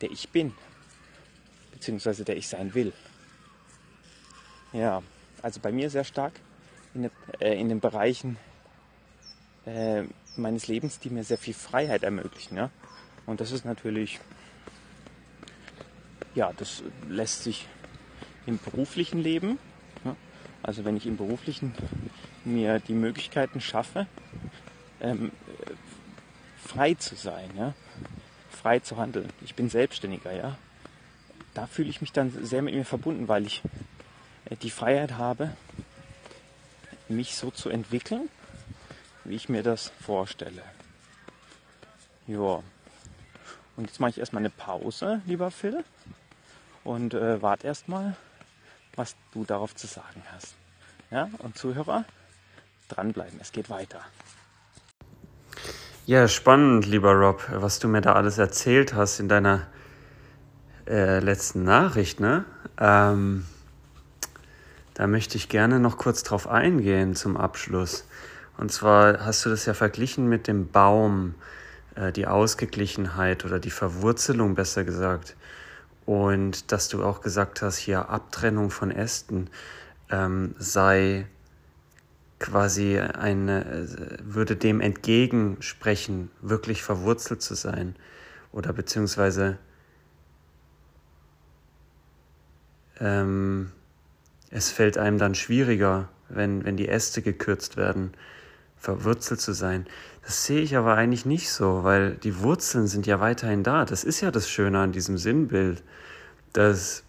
der 0.00 0.10
ich 0.10 0.28
bin, 0.30 0.54
beziehungsweise 1.72 2.24
der 2.24 2.36
ich 2.36 2.48
sein 2.48 2.74
will. 2.74 2.92
Ja, 4.72 5.02
also 5.42 5.60
bei 5.60 5.72
mir 5.72 5.88
sehr 5.90 6.04
stark 6.04 6.32
in, 6.94 7.02
de, 7.02 7.10
äh, 7.40 7.58
in 7.58 7.68
den 7.68 7.80
Bereichen 7.80 8.36
äh, 9.66 10.04
meines 10.36 10.66
Lebens, 10.68 10.98
die 10.98 11.10
mir 11.10 11.24
sehr 11.24 11.38
viel 11.38 11.54
Freiheit 11.54 12.02
ermöglichen. 12.02 12.56
Ja? 12.56 12.70
Und 13.26 13.40
das 13.40 13.52
ist 13.52 13.64
natürlich, 13.64 14.20
ja, 16.34 16.52
das 16.56 16.82
lässt 17.08 17.44
sich 17.44 17.66
im 18.46 18.58
beruflichen 18.58 19.20
Leben, 19.20 19.58
ja? 20.04 20.16
also 20.62 20.84
wenn 20.84 20.96
ich 20.96 21.06
im 21.06 21.16
beruflichen 21.16 21.74
mir 22.44 22.78
die 22.80 22.94
Möglichkeiten 22.94 23.60
schaffe, 23.60 24.06
ähm, 25.00 25.32
frei 26.64 26.94
zu 26.94 27.14
sein, 27.14 27.50
ja? 27.56 27.74
frei 28.50 28.80
zu 28.80 28.96
handeln. 28.96 29.28
Ich 29.44 29.54
bin 29.54 29.68
Selbstständiger, 29.68 30.32
ja. 30.32 30.58
Da 31.54 31.66
fühle 31.66 31.88
ich 31.88 32.00
mich 32.00 32.12
dann 32.12 32.30
sehr 32.44 32.62
mit 32.62 32.74
mir 32.74 32.84
verbunden, 32.84 33.28
weil 33.28 33.46
ich 33.46 33.62
äh, 34.46 34.56
die 34.56 34.70
Freiheit 34.70 35.18
habe, 35.18 35.50
mich 37.10 37.36
so 37.36 37.50
zu 37.50 37.68
entwickeln, 37.68 38.28
wie 39.24 39.36
ich 39.36 39.48
mir 39.48 39.62
das 39.62 39.92
vorstelle. 40.00 40.62
Ja. 42.26 42.62
Und 43.76 43.86
jetzt 43.86 44.00
mache 44.00 44.10
ich 44.10 44.18
erstmal 44.18 44.42
eine 44.42 44.50
Pause, 44.50 45.22
lieber 45.26 45.50
Phil, 45.50 45.84
und 46.84 47.14
äh, 47.14 47.40
warte 47.40 47.66
erstmal, 47.66 48.16
was 48.96 49.14
du 49.32 49.44
darauf 49.44 49.74
zu 49.74 49.86
sagen 49.86 50.22
hast. 50.32 50.54
Ja, 51.10 51.30
und 51.38 51.56
Zuhörer, 51.56 52.04
dranbleiben. 52.88 53.38
Es 53.40 53.52
geht 53.52 53.70
weiter. 53.70 54.00
Ja, 56.06 56.26
spannend, 56.26 56.86
lieber 56.86 57.12
Rob, 57.12 57.46
was 57.50 57.78
du 57.78 57.88
mir 57.88 58.00
da 58.00 58.14
alles 58.14 58.38
erzählt 58.38 58.94
hast 58.94 59.20
in 59.20 59.28
deiner 59.28 59.66
äh, 60.86 61.20
letzten 61.20 61.64
Nachricht. 61.64 62.18
Ne? 62.18 62.44
Ähm, 62.78 63.46
da 64.98 65.06
möchte 65.06 65.36
ich 65.36 65.48
gerne 65.48 65.78
noch 65.78 65.96
kurz 65.96 66.24
drauf 66.24 66.48
eingehen 66.48 67.14
zum 67.14 67.36
Abschluss. 67.36 68.04
Und 68.56 68.72
zwar 68.72 69.24
hast 69.24 69.46
du 69.46 69.48
das 69.48 69.64
ja 69.64 69.72
verglichen 69.72 70.28
mit 70.28 70.48
dem 70.48 70.72
Baum, 70.72 71.36
äh, 71.94 72.10
die 72.10 72.26
Ausgeglichenheit 72.26 73.44
oder 73.44 73.60
die 73.60 73.70
Verwurzelung 73.70 74.56
besser 74.56 74.82
gesagt. 74.82 75.36
Und 76.04 76.72
dass 76.72 76.88
du 76.88 77.04
auch 77.04 77.20
gesagt 77.20 77.62
hast, 77.62 77.76
hier 77.76 78.08
Abtrennung 78.08 78.72
von 78.72 78.90
Ästen 78.90 79.50
ähm, 80.10 80.56
sei 80.58 81.28
quasi 82.40 82.98
eine, 82.98 83.86
würde 84.24 84.56
dem 84.56 84.80
entgegensprechen, 84.80 86.28
wirklich 86.40 86.82
verwurzelt 86.82 87.40
zu 87.40 87.54
sein 87.54 87.94
oder 88.50 88.72
beziehungsweise 88.72 89.58
ähm, 92.98 93.70
es 94.50 94.70
fällt 94.70 94.98
einem 94.98 95.18
dann 95.18 95.34
schwieriger, 95.34 96.08
wenn, 96.28 96.64
wenn 96.64 96.76
die 96.76 96.88
Äste 96.88 97.22
gekürzt 97.22 97.76
werden, 97.76 98.12
verwurzelt 98.76 99.40
zu 99.40 99.52
sein. 99.52 99.86
Das 100.22 100.44
sehe 100.44 100.60
ich 100.60 100.76
aber 100.76 100.94
eigentlich 100.94 101.26
nicht 101.26 101.50
so, 101.50 101.84
weil 101.84 102.14
die 102.16 102.40
Wurzeln 102.40 102.86
sind 102.86 103.06
ja 103.06 103.20
weiterhin 103.20 103.62
da. 103.62 103.84
Das 103.84 104.04
ist 104.04 104.20
ja 104.20 104.30
das 104.30 104.48
Schöne 104.48 104.78
an 104.80 104.92
diesem 104.92 105.18
Sinnbild, 105.18 105.82
dass 106.52 107.02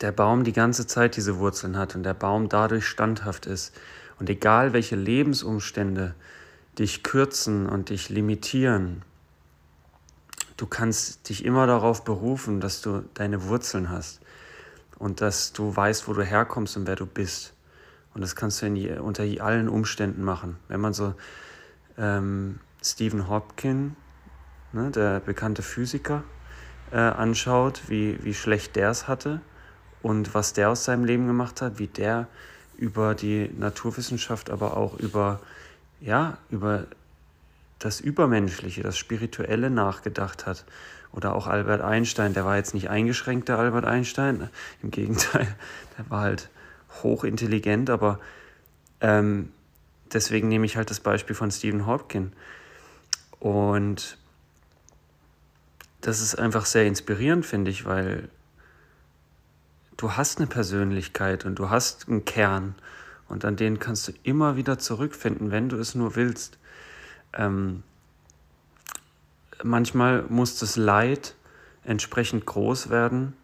der 0.00 0.12
Baum 0.12 0.44
die 0.44 0.52
ganze 0.52 0.86
Zeit 0.86 1.16
diese 1.16 1.38
Wurzeln 1.38 1.76
hat 1.76 1.94
und 1.94 2.02
der 2.02 2.14
Baum 2.14 2.48
dadurch 2.48 2.86
standhaft 2.86 3.46
ist. 3.46 3.74
Und 4.18 4.30
egal 4.30 4.72
welche 4.72 4.96
Lebensumstände 4.96 6.14
dich 6.78 7.02
kürzen 7.02 7.68
und 7.68 7.90
dich 7.90 8.08
limitieren, 8.08 9.02
du 10.56 10.66
kannst 10.66 11.28
dich 11.28 11.44
immer 11.44 11.66
darauf 11.66 12.04
berufen, 12.04 12.60
dass 12.60 12.80
du 12.80 13.04
deine 13.14 13.44
Wurzeln 13.44 13.90
hast 13.90 14.21
und 15.02 15.20
dass 15.20 15.52
du 15.52 15.74
weißt, 15.74 16.06
wo 16.06 16.12
du 16.12 16.22
herkommst 16.22 16.76
und 16.76 16.86
wer 16.86 16.94
du 16.94 17.06
bist. 17.06 17.54
Und 18.14 18.20
das 18.20 18.36
kannst 18.36 18.62
du 18.62 18.66
in, 18.66 19.00
unter 19.00 19.24
allen 19.42 19.68
Umständen 19.68 20.22
machen. 20.22 20.58
Wenn 20.68 20.80
man 20.80 20.92
so 20.92 21.14
ähm, 21.98 22.60
Stephen 22.84 23.28
Hopkins, 23.28 23.94
ne, 24.72 24.92
der 24.92 25.18
bekannte 25.18 25.62
Physiker, 25.62 26.22
äh, 26.92 26.98
anschaut, 26.98 27.82
wie, 27.88 28.22
wie 28.22 28.32
schlecht 28.32 28.76
der 28.76 28.90
es 28.90 29.08
hatte 29.08 29.40
und 30.02 30.34
was 30.34 30.52
der 30.52 30.70
aus 30.70 30.84
seinem 30.84 31.04
Leben 31.04 31.26
gemacht 31.26 31.62
hat, 31.62 31.80
wie 31.80 31.88
der 31.88 32.28
über 32.78 33.16
die 33.16 33.50
Naturwissenschaft, 33.58 34.50
aber 34.50 34.76
auch 34.76 35.00
über, 35.00 35.40
ja, 36.00 36.38
über 36.48 36.86
das 37.80 38.00
Übermenschliche, 38.00 38.84
das 38.84 38.98
Spirituelle 38.98 39.68
nachgedacht 39.68 40.46
hat. 40.46 40.64
Oder 41.12 41.34
auch 41.34 41.46
Albert 41.46 41.82
Einstein, 41.82 42.32
der 42.34 42.44
war 42.44 42.56
jetzt 42.56 42.74
nicht 42.74 42.88
eingeschränkter 42.88 43.58
Albert 43.58 43.84
Einstein, 43.84 44.48
im 44.82 44.90
Gegenteil, 44.90 45.46
der 45.98 46.10
war 46.10 46.22
halt 46.22 46.48
hochintelligent, 47.02 47.90
aber 47.90 48.18
ähm, 49.00 49.50
deswegen 50.12 50.48
nehme 50.48 50.66
ich 50.66 50.76
halt 50.76 50.90
das 50.90 51.00
Beispiel 51.00 51.36
von 51.36 51.50
Stephen 51.50 51.86
Hopkins. 51.86 52.32
Und 53.40 54.16
das 56.00 56.20
ist 56.20 56.36
einfach 56.36 56.66
sehr 56.66 56.86
inspirierend, 56.86 57.44
finde 57.44 57.70
ich, 57.70 57.84
weil 57.84 58.28
du 59.96 60.12
hast 60.12 60.38
eine 60.38 60.46
Persönlichkeit 60.46 61.44
und 61.44 61.56
du 61.56 61.70
hast 61.70 62.08
einen 62.08 62.24
Kern 62.24 62.74
und 63.28 63.44
an 63.44 63.56
den 63.56 63.78
kannst 63.78 64.08
du 64.08 64.12
immer 64.22 64.56
wieder 64.56 64.78
zurückfinden, 64.78 65.50
wenn 65.50 65.68
du 65.68 65.76
es 65.76 65.94
nur 65.94 66.16
willst. 66.16 66.58
Ähm, 67.32 67.82
manchmal 69.62 70.24
muss 70.28 70.58
das 70.58 70.76
Leid 70.76 71.34
entsprechend 71.84 72.46
groß 72.46 72.90
werden, 72.90 73.36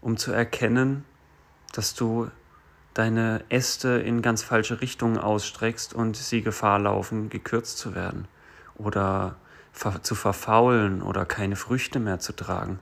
um 0.00 0.16
zu 0.16 0.32
erkennen, 0.32 1.04
dass 1.72 1.94
du 1.94 2.30
deine 2.94 3.44
Äste 3.48 3.90
in 3.90 4.22
ganz 4.22 4.42
falsche 4.42 4.80
Richtungen 4.80 5.18
ausstreckst 5.18 5.94
und 5.94 6.16
sie 6.16 6.42
Gefahr 6.42 6.78
laufen, 6.78 7.30
gekürzt 7.30 7.78
zu 7.78 7.94
werden 7.94 8.26
oder 8.76 9.36
zu 10.02 10.14
verfaulen 10.14 11.02
oder 11.02 11.24
keine 11.24 11.54
Früchte 11.54 12.00
mehr 12.00 12.18
zu 12.18 12.34
tragen. 12.34 12.80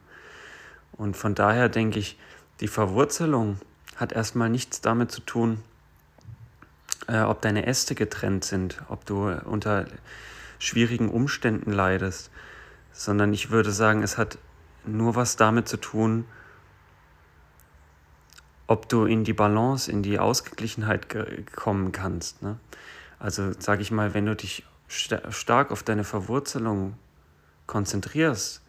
Und 0.92 1.16
von 1.16 1.34
daher 1.34 1.68
denke 1.68 1.98
ich, 1.98 2.18
die 2.60 2.68
Verwurzelung 2.68 3.58
hat 3.96 4.12
erstmal 4.12 4.48
nichts 4.48 4.80
damit 4.80 5.10
zu 5.10 5.20
tun, 5.20 5.62
äh, 7.06 7.20
ob 7.20 7.42
deine 7.42 7.66
Äste 7.66 7.94
getrennt 7.94 8.44
sind, 8.44 8.80
ob 8.88 9.04
du 9.04 9.28
unter 9.44 9.86
schwierigen 10.58 11.10
Umständen 11.10 11.72
leidest, 11.72 12.30
sondern 12.96 13.32
ich 13.34 13.50
würde 13.50 13.72
sagen, 13.72 14.02
es 14.02 14.16
hat 14.16 14.38
nur 14.86 15.14
was 15.14 15.36
damit 15.36 15.68
zu 15.68 15.76
tun, 15.76 16.24
ob 18.66 18.88
du 18.88 19.04
in 19.04 19.22
die 19.22 19.34
Balance, 19.34 19.90
in 19.90 20.02
die 20.02 20.18
Ausgeglichenheit 20.18 21.06
kommen 21.54 21.92
kannst. 21.92 22.42
Ne? 22.42 22.58
Also 23.18 23.52
sage 23.58 23.82
ich 23.82 23.90
mal, 23.90 24.14
wenn 24.14 24.26
du 24.26 24.34
dich 24.34 24.64
st 24.88 25.20
stark 25.30 25.70
auf 25.70 25.82
deine 25.82 26.04
Verwurzelung 26.04 26.94
konzentrierst, 27.66 28.62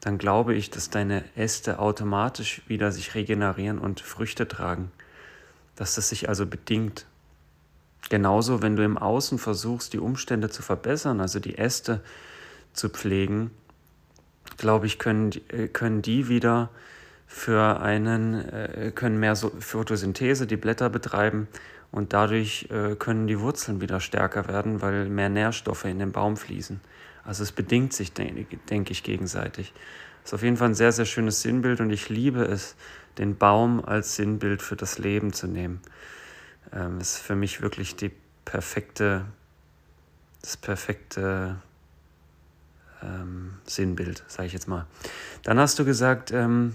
dann 0.00 0.18
glaube 0.18 0.54
ich, 0.54 0.70
dass 0.70 0.90
deine 0.90 1.24
Äste 1.34 1.78
automatisch 1.78 2.62
wieder 2.68 2.92
sich 2.92 3.14
regenerieren 3.14 3.78
und 3.78 4.00
Früchte 4.00 4.46
tragen. 4.46 4.92
Dass 5.76 5.96
das 5.96 6.10
sich 6.10 6.28
also 6.28 6.46
bedingt. 6.46 7.06
Genauso, 8.08 8.62
wenn 8.62 8.76
du 8.76 8.84
im 8.84 8.98
Außen 8.98 9.38
versuchst, 9.38 9.94
die 9.94 9.98
Umstände 9.98 10.50
zu 10.50 10.62
verbessern, 10.62 11.20
also 11.20 11.40
die 11.40 11.58
Äste 11.58 12.02
zu 12.74 12.90
pflegen, 12.90 13.50
glaube 14.56 14.86
ich, 14.86 14.98
können, 14.98 15.32
äh, 15.48 15.68
können 15.68 16.02
die 16.02 16.28
wieder 16.28 16.70
für 17.26 17.80
einen, 17.80 18.48
äh, 18.48 18.92
können 18.94 19.18
mehr 19.18 19.36
Photosynthese, 19.36 20.46
die 20.46 20.56
Blätter 20.56 20.90
betreiben 20.90 21.48
und 21.90 22.12
dadurch 22.12 22.68
äh, 22.70 22.96
können 22.96 23.26
die 23.26 23.40
Wurzeln 23.40 23.80
wieder 23.80 24.00
stärker 24.00 24.48
werden, 24.48 24.82
weil 24.82 25.08
mehr 25.08 25.28
Nährstoffe 25.28 25.84
in 25.84 25.98
den 25.98 26.12
Baum 26.12 26.36
fließen. 26.36 26.80
Also 27.24 27.42
es 27.42 27.52
bedingt 27.52 27.92
sich, 27.92 28.12
denke 28.12 28.92
ich, 28.92 29.02
gegenseitig. 29.02 29.72
Das 30.22 30.30
ist 30.30 30.34
auf 30.34 30.42
jeden 30.42 30.56
Fall 30.56 30.68
ein 30.68 30.74
sehr, 30.74 30.92
sehr 30.92 31.06
schönes 31.06 31.42
Sinnbild 31.42 31.80
und 31.80 31.90
ich 31.90 32.08
liebe 32.08 32.44
es, 32.44 32.76
den 33.18 33.36
Baum 33.36 33.84
als 33.84 34.16
Sinnbild 34.16 34.60
für 34.60 34.76
das 34.76 34.98
Leben 34.98 35.32
zu 35.32 35.46
nehmen. 35.46 35.80
Ähm, 36.72 37.00
ist 37.00 37.18
für 37.18 37.36
mich 37.36 37.62
wirklich 37.62 37.96
die 37.96 38.10
perfekte, 38.44 39.24
das 40.42 40.56
perfekte 40.56 41.56
ähm, 43.04 43.54
Sinnbild, 43.64 44.24
sage 44.26 44.46
ich 44.46 44.52
jetzt 44.52 44.68
mal. 44.68 44.86
Dann 45.42 45.58
hast 45.58 45.78
du 45.78 45.84
gesagt, 45.84 46.30
ähm, 46.30 46.74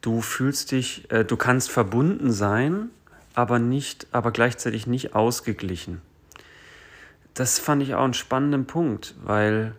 du 0.00 0.20
fühlst 0.20 0.72
dich, 0.72 1.10
äh, 1.10 1.24
du 1.24 1.36
kannst 1.36 1.70
verbunden 1.70 2.32
sein, 2.32 2.90
aber 3.34 3.58
nicht, 3.58 4.06
aber 4.12 4.32
gleichzeitig 4.32 4.86
nicht 4.86 5.14
ausgeglichen. 5.14 6.00
Das 7.34 7.58
fand 7.58 7.82
ich 7.82 7.94
auch 7.94 8.04
einen 8.04 8.14
spannenden 8.14 8.66
Punkt, 8.66 9.14
weil 9.22 9.74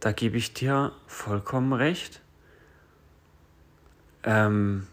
da 0.00 0.12
gebe 0.12 0.36
ich 0.36 0.52
dir 0.52 0.92
vollkommen 1.06 1.72
recht. 1.72 2.20
Ähm, 4.24 4.86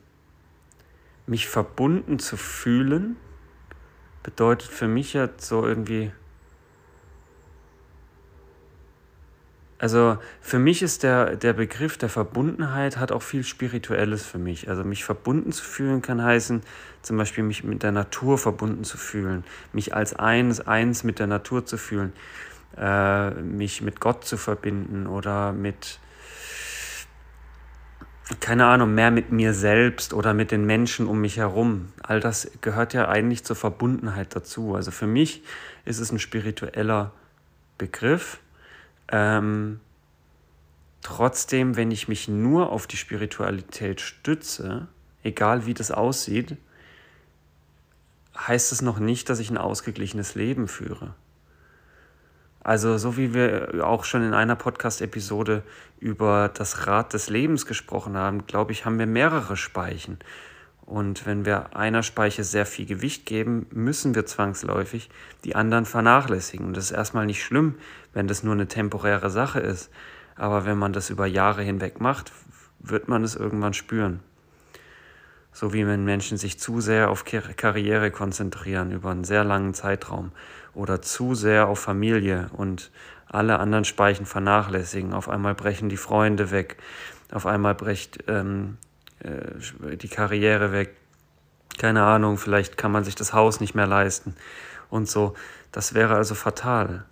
mich 1.25 1.47
verbunden 1.47 2.19
zu 2.19 2.37
fühlen 2.37 3.15
bedeutet 4.25 4.71
für 4.71 4.87
mich 4.87 5.13
ja 5.13 5.29
so 5.37 5.65
irgendwie 5.65 6.11
Also 9.77 10.17
für 10.39 10.57
mich 10.57 10.81
ist 10.81 11.03
der, 11.03 11.35
der 11.35 11.51
Begriff 11.51 11.97
der 11.97 12.07
Verbundenheit 12.07 12.97
hat 12.97 13.11
auch 13.11 13.21
viel 13.21 13.43
Spirituelles 13.43 14.25
für 14.25 14.37
mich. 14.37 14.69
Also 14.69 14.85
mich 14.85 15.03
verbunden 15.03 15.51
zu 15.51 15.63
fühlen 15.63 16.01
kann 16.01 16.23
heißen, 16.23 16.61
zum 17.01 17.17
Beispiel 17.17 17.43
mich 17.43 17.63
mit 17.65 17.83
der 17.83 17.91
Natur 17.91 18.37
verbunden 18.37 18.85
zu 18.85 18.97
fühlen, 18.97 19.43
mich 19.73 19.93
als 19.93 20.13
eins, 20.13 20.61
eins 20.61 21.03
mit 21.03 21.19
der 21.19 21.27
Natur 21.27 21.65
zu 21.65 21.77
fühlen, 21.77 22.13
äh, 22.77 23.31
mich 23.31 23.81
mit 23.81 23.99
Gott 23.99 24.23
zu 24.23 24.37
verbinden 24.37 25.07
oder 25.07 25.51
mit, 25.51 25.99
keine 28.39 28.67
Ahnung, 28.67 28.95
mehr 28.95 29.11
mit 29.11 29.29
mir 29.29 29.53
selbst 29.53 30.13
oder 30.13 30.33
mit 30.33 30.51
den 30.51 30.65
Menschen 30.65 31.05
um 31.05 31.19
mich 31.19 31.35
herum. 31.35 31.89
All 32.01 32.21
das 32.21 32.49
gehört 32.61 32.93
ja 32.93 33.09
eigentlich 33.09 33.43
zur 33.43 33.57
Verbundenheit 33.57 34.37
dazu. 34.37 34.73
Also 34.73 34.91
für 34.91 35.07
mich 35.07 35.43
ist 35.83 35.99
es 35.99 36.13
ein 36.13 36.19
spiritueller 36.19 37.11
Begriff 37.77 38.39
ähm, 39.11 39.79
trotzdem, 41.01 41.75
wenn 41.75 41.91
ich 41.91 42.07
mich 42.07 42.27
nur 42.27 42.71
auf 42.71 42.87
die 42.87 42.97
Spiritualität 42.97 44.01
stütze, 44.01 44.87
egal 45.23 45.65
wie 45.65 45.73
das 45.73 45.91
aussieht, 45.91 46.57
heißt 48.37 48.71
es 48.71 48.81
noch 48.81 48.99
nicht, 48.99 49.29
dass 49.29 49.39
ich 49.39 49.49
ein 49.49 49.57
ausgeglichenes 49.57 50.35
Leben 50.35 50.67
führe. 50.67 51.13
Also 52.59 52.97
so 52.97 53.15
wie 53.15 53.35
wir 53.35 53.85
auch 53.85 54.05
schon 54.05 54.23
in 54.23 54.33
einer 54.33 54.55
Podcast-Episode 54.55 55.61
über 55.99 56.49
das 56.49 56.87
Rad 56.87 57.13
des 57.13 57.29
Lebens 57.29 57.67
gesprochen 57.67 58.17
haben, 58.17 58.47
glaube 58.47 58.71
ich, 58.71 58.85
haben 58.85 58.97
wir 58.97 59.05
mehrere 59.05 59.55
Speichen. 59.55 60.17
Und 60.85 61.25
wenn 61.25 61.45
wir 61.45 61.75
einer 61.75 62.03
Speiche 62.03 62.43
sehr 62.43 62.65
viel 62.65 62.85
Gewicht 62.85 63.25
geben, 63.25 63.65
müssen 63.71 64.13
wir 64.13 64.25
zwangsläufig 64.25 65.09
die 65.43 65.55
anderen 65.55 65.85
vernachlässigen. 65.85 66.67
Und 66.67 66.77
das 66.77 66.85
ist 66.85 66.97
erstmal 66.97 67.25
nicht 67.25 67.43
schlimm, 67.43 67.75
wenn 68.13 68.27
das 68.27 68.43
nur 68.43 68.53
eine 68.53 68.67
temporäre 68.67 69.31
Sache 69.31 69.59
ist. 69.59 69.89
Aber 70.35 70.65
wenn 70.65 70.77
man 70.77 70.93
das 70.93 71.09
über 71.09 71.25
Jahre 71.25 71.63
hinweg 71.63 71.99
macht, 71.99 72.31
wird 72.79 73.07
man 73.07 73.23
es 73.23 73.35
irgendwann 73.35 73.73
spüren. 73.73 74.19
So 75.51 75.73
wie 75.73 75.87
wenn 75.87 76.03
Menschen 76.03 76.37
sich 76.37 76.59
zu 76.59 76.81
sehr 76.81 77.09
auf 77.09 77.23
Karriere 77.23 78.11
konzentrieren 78.11 78.91
über 78.91 79.09
einen 79.09 79.23
sehr 79.23 79.43
langen 79.43 79.73
Zeitraum 79.73 80.33
oder 80.73 81.01
zu 81.01 81.33
sehr 81.33 81.67
auf 81.67 81.79
Familie 81.79 82.49
und 82.53 82.91
alle 83.27 83.59
anderen 83.59 83.85
Speichen 83.85 84.25
vernachlässigen. 84.25 85.13
Auf 85.13 85.29
einmal 85.29 85.55
brechen 85.55 85.89
die 85.89 85.97
Freunde 85.97 86.51
weg, 86.51 86.77
auf 87.31 87.45
einmal 87.45 87.73
bricht 87.73 88.25
ähm, 88.27 88.77
äh, 89.25 89.97
die 89.97 90.07
Karriere 90.07 90.71
weg. 90.71 90.95
Keine 91.77 92.03
Ahnung, 92.03 92.37
vielleicht 92.37 92.77
kann 92.77 92.91
man 92.91 93.03
sich 93.03 93.15
das 93.15 93.33
Haus 93.33 93.59
nicht 93.59 93.75
mehr 93.75 93.87
leisten 93.87 94.35
und 94.89 95.09
so. 95.09 95.33
Das 95.71 95.93
wäre 95.93 96.15
also 96.15 96.35
fatal. 96.35 97.05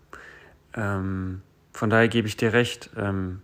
Ähm, 0.74 1.42
von 1.74 1.90
daher 1.90 2.08
gebe 2.08 2.28
ich 2.28 2.38
dir 2.38 2.54
recht. 2.54 2.90
Ähm, 2.96 3.42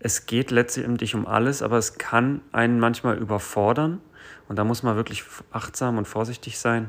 es 0.00 0.26
geht 0.26 0.50
letztendlich 0.50 1.14
um 1.14 1.26
alles, 1.26 1.62
aber 1.62 1.76
es 1.76 1.98
kann 1.98 2.40
einen 2.52 2.80
manchmal 2.80 3.18
überfordern 3.18 4.00
und 4.48 4.56
da 4.56 4.64
muss 4.64 4.82
man 4.82 4.96
wirklich 4.96 5.24
achtsam 5.52 5.98
und 5.98 6.06
vorsichtig 6.06 6.58
sein, 6.58 6.88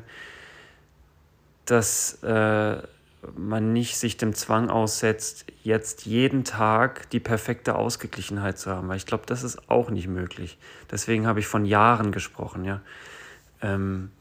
dass 1.65 2.23
äh, 2.23 2.81
man 3.35 3.73
nicht 3.73 3.97
sich 3.97 4.17
dem 4.17 4.33
Zwang 4.33 4.69
aussetzt, 4.69 5.45
jetzt 5.63 6.05
jeden 6.05 6.43
Tag 6.43 7.09
die 7.09 7.19
perfekte 7.19 7.75
Ausgeglichenheit 7.75 8.57
zu 8.57 8.71
haben, 8.71 8.87
weil 8.87 8.97
ich 8.97 9.05
glaube, 9.05 9.25
das 9.25 9.43
ist 9.43 9.69
auch 9.69 9.89
nicht 9.89 10.07
möglich. 10.07 10.57
Deswegen 10.89 11.27
habe 11.27 11.39
ich 11.39 11.47
von 11.47 11.65
Jahren 11.65 12.11
gesprochen, 12.11 12.63
ja. 12.63 12.81
Ähm, 13.61 14.11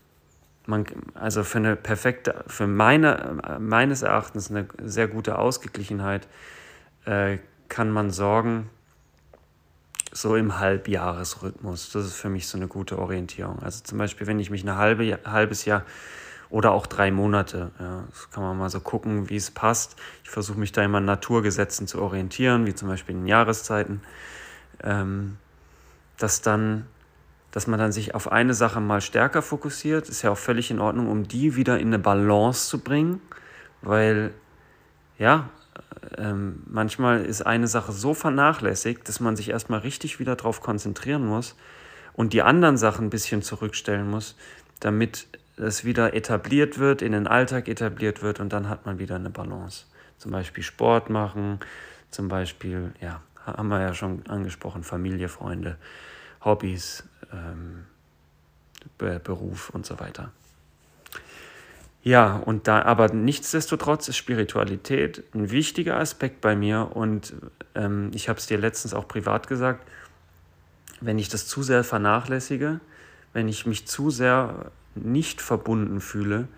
man, 0.66 0.84
also 1.14 1.44
für 1.44 1.58
eine 1.58 1.76
perfekte, 1.76 2.44
für 2.46 2.66
meine, 2.66 3.58
meines 3.58 4.02
Erachtens 4.02 4.50
eine 4.50 4.68
sehr 4.82 5.08
gute 5.08 5.38
Ausgeglichenheit 5.38 6.28
äh, 7.06 7.38
kann 7.68 7.90
man 7.90 8.10
sorgen, 8.10 8.68
so 10.12 10.36
im 10.36 10.58
Halbjahresrhythmus. 10.58 11.90
Das 11.92 12.04
ist 12.04 12.16
für 12.16 12.28
mich 12.28 12.48
so 12.48 12.58
eine 12.58 12.66
gute 12.66 12.98
Orientierung. 12.98 13.60
Also 13.60 13.82
zum 13.84 13.98
Beispiel, 13.98 14.26
wenn 14.26 14.40
ich 14.40 14.50
mich 14.50 14.64
ein 14.64 14.76
halbe, 14.76 15.18
halbes 15.24 15.64
Jahr 15.64 15.84
oder 16.50 16.72
auch 16.72 16.86
drei 16.86 17.10
Monate, 17.10 17.70
ja, 17.78 18.04
das 18.10 18.30
kann 18.30 18.42
man 18.42 18.56
mal 18.56 18.70
so 18.70 18.80
gucken, 18.80 19.28
wie 19.28 19.36
es 19.36 19.50
passt. 19.50 19.96
Ich 20.24 20.30
versuche 20.30 20.58
mich 20.58 20.72
da 20.72 20.82
immer 20.82 20.98
an 20.98 21.04
Naturgesetzen 21.04 21.86
zu 21.86 22.00
orientieren, 22.00 22.66
wie 22.66 22.74
zum 22.74 22.88
Beispiel 22.88 23.14
in 23.14 23.26
Jahreszeiten, 23.26 24.02
ähm, 24.82 25.36
dass 26.16 26.40
dann 26.40 26.86
dass 27.50 27.66
man 27.66 27.78
dann 27.78 27.92
sich 27.92 28.14
auf 28.14 28.30
eine 28.30 28.54
Sache 28.54 28.80
mal 28.80 29.00
stärker 29.00 29.40
fokussiert, 29.40 30.08
ist 30.08 30.22
ja 30.22 30.30
auch 30.30 30.38
völlig 30.38 30.70
in 30.70 30.80
Ordnung, 30.80 31.08
um 31.08 31.26
die 31.26 31.56
wieder 31.56 31.78
in 31.78 31.88
eine 31.88 31.98
Balance 31.98 32.68
zu 32.68 32.80
bringen, 32.80 33.22
weil 33.80 34.32
ja, 35.18 35.48
ähm, 36.16 36.62
manchmal 36.66 37.24
ist 37.24 37.42
eine 37.42 37.66
Sache 37.66 37.92
so 37.92 38.14
vernachlässigt, 38.14 39.08
dass 39.08 39.20
man 39.20 39.34
sich 39.34 39.48
erstmal 39.48 39.80
richtig 39.80 40.20
wieder 40.20 40.36
darauf 40.36 40.60
konzentrieren 40.60 41.26
muss 41.26 41.56
und 42.12 42.32
die 42.32 42.42
anderen 42.42 42.76
Sachen 42.76 43.06
ein 43.06 43.10
bisschen 43.10 43.42
zurückstellen 43.42 44.08
muss, 44.10 44.36
damit 44.80 45.26
es 45.60 45.84
wieder 45.84 46.14
etabliert 46.14 46.78
wird, 46.78 47.02
in 47.02 47.12
den 47.12 47.26
Alltag 47.26 47.68
etabliert 47.68 48.22
wird 48.22 48.40
und 48.40 48.52
dann 48.52 48.68
hat 48.68 48.86
man 48.86 48.98
wieder 48.98 49.16
eine 49.16 49.30
Balance. 49.30 49.84
Zum 50.18 50.32
Beispiel 50.32 50.64
Sport 50.64 51.10
machen, 51.10 51.60
zum 52.10 52.28
Beispiel, 52.28 52.92
ja, 53.00 53.22
haben 53.44 53.68
wir 53.68 53.80
ja 53.80 53.94
schon 53.94 54.26
angesprochen, 54.26 54.82
Familie, 54.82 55.28
Freunde, 55.28 55.76
Hobbys, 56.44 57.04
ähm, 57.32 57.86
Beruf 58.98 59.70
und 59.70 59.86
so 59.86 59.98
weiter. 60.00 60.32
Ja, 62.02 62.36
und 62.36 62.68
da, 62.68 62.82
aber 62.82 63.12
nichtsdestotrotz 63.12 64.08
ist 64.08 64.16
Spiritualität 64.16 65.24
ein 65.34 65.50
wichtiger 65.50 65.98
Aspekt 65.98 66.40
bei 66.40 66.56
mir 66.56 66.92
und 66.94 67.34
ähm, 67.74 68.10
ich 68.14 68.28
habe 68.28 68.38
es 68.38 68.46
dir 68.46 68.58
letztens 68.58 68.94
auch 68.94 69.08
privat 69.08 69.46
gesagt, 69.48 69.86
wenn 71.00 71.18
ich 71.18 71.28
das 71.28 71.46
zu 71.46 71.62
sehr 71.62 71.84
vernachlässige, 71.84 72.80
wenn 73.32 73.48
ich 73.48 73.66
mich 73.66 73.86
zu 73.86 74.10
sehr 74.10 74.70
nicht 75.04 75.40
verbunden 75.40 76.00
fühle, 76.00 76.48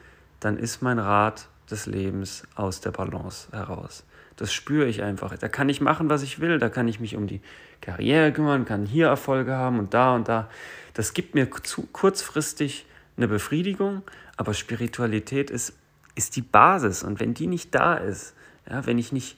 dann 0.41 0.57
ist 0.57 0.83
mein 0.83 0.99
Rad 0.99 1.49
des 1.71 1.87
Lebens 1.87 2.45
aus 2.55 2.81
der 2.81 2.91
Balance 2.91 3.49
heraus. 3.53 4.05
Das 4.37 4.53
spüre 4.53 4.87
ich 4.87 5.03
einfach. 5.03 5.37
Da 5.37 5.49
kann 5.49 5.69
ich 5.69 5.81
machen, 5.81 6.09
was 6.09 6.23
ich 6.23 6.41
will. 6.41 6.59
Da 6.59 6.71
kann 6.71 6.89
ich 6.89 6.99
mich 6.99 7.15
um 7.15 7.27
die 7.27 7.43
Karriere 7.81 8.33
kümmern, 8.33 8.65
kann 8.65 8.87
hier 8.87 9.07
Erfolge 9.07 9.55
haben 9.55 9.79
und 9.79 9.93
da 9.93 10.15
und 10.15 10.29
da. 10.29 10.49
Das 10.95 11.13
gibt 11.13 11.35
mir 11.35 11.51
zu, 11.63 11.87
kurzfristig 11.93 12.87
eine 13.17 13.29
Befriedigung, 13.29 14.03
aber 14.37 14.55
Spiritualität 14.55 15.51
ist, 15.51 15.75
ist 16.15 16.37
die 16.37 16.43
Basis. 16.43 17.03
Und 17.03 17.21
wenn 17.21 17.35
die 17.35 17.47
nicht 17.47 17.75
da 17.75 17.95
ist, 17.95 18.35
ja, 18.69 18.87
wenn, 18.87 18.99
ich 18.99 19.13
nicht, 19.13 19.37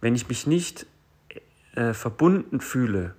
wenn 0.00 0.16
ich 0.16 0.28
mich 0.28 0.46
nicht 0.46 0.86
äh, 1.76 1.92
verbunden 1.92 2.60
fühle, 2.60 3.14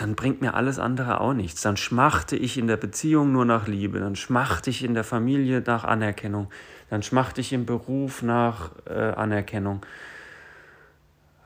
dann 0.00 0.14
bringt 0.14 0.40
mir 0.40 0.54
alles 0.54 0.78
andere 0.78 1.20
auch 1.20 1.34
nichts. 1.34 1.60
Dann 1.60 1.76
schmachte 1.76 2.34
ich 2.34 2.56
in 2.56 2.66
der 2.66 2.78
Beziehung 2.78 3.32
nur 3.32 3.44
nach 3.44 3.66
Liebe, 3.66 4.00
dann 4.00 4.16
schmachte 4.16 4.70
ich 4.70 4.82
in 4.82 4.94
der 4.94 5.04
Familie 5.04 5.62
nach 5.66 5.84
Anerkennung, 5.84 6.48
dann 6.88 7.02
schmachte 7.02 7.42
ich 7.42 7.52
im 7.52 7.66
Beruf 7.66 8.22
nach 8.22 8.70
äh, 8.86 8.92
Anerkennung 8.92 9.84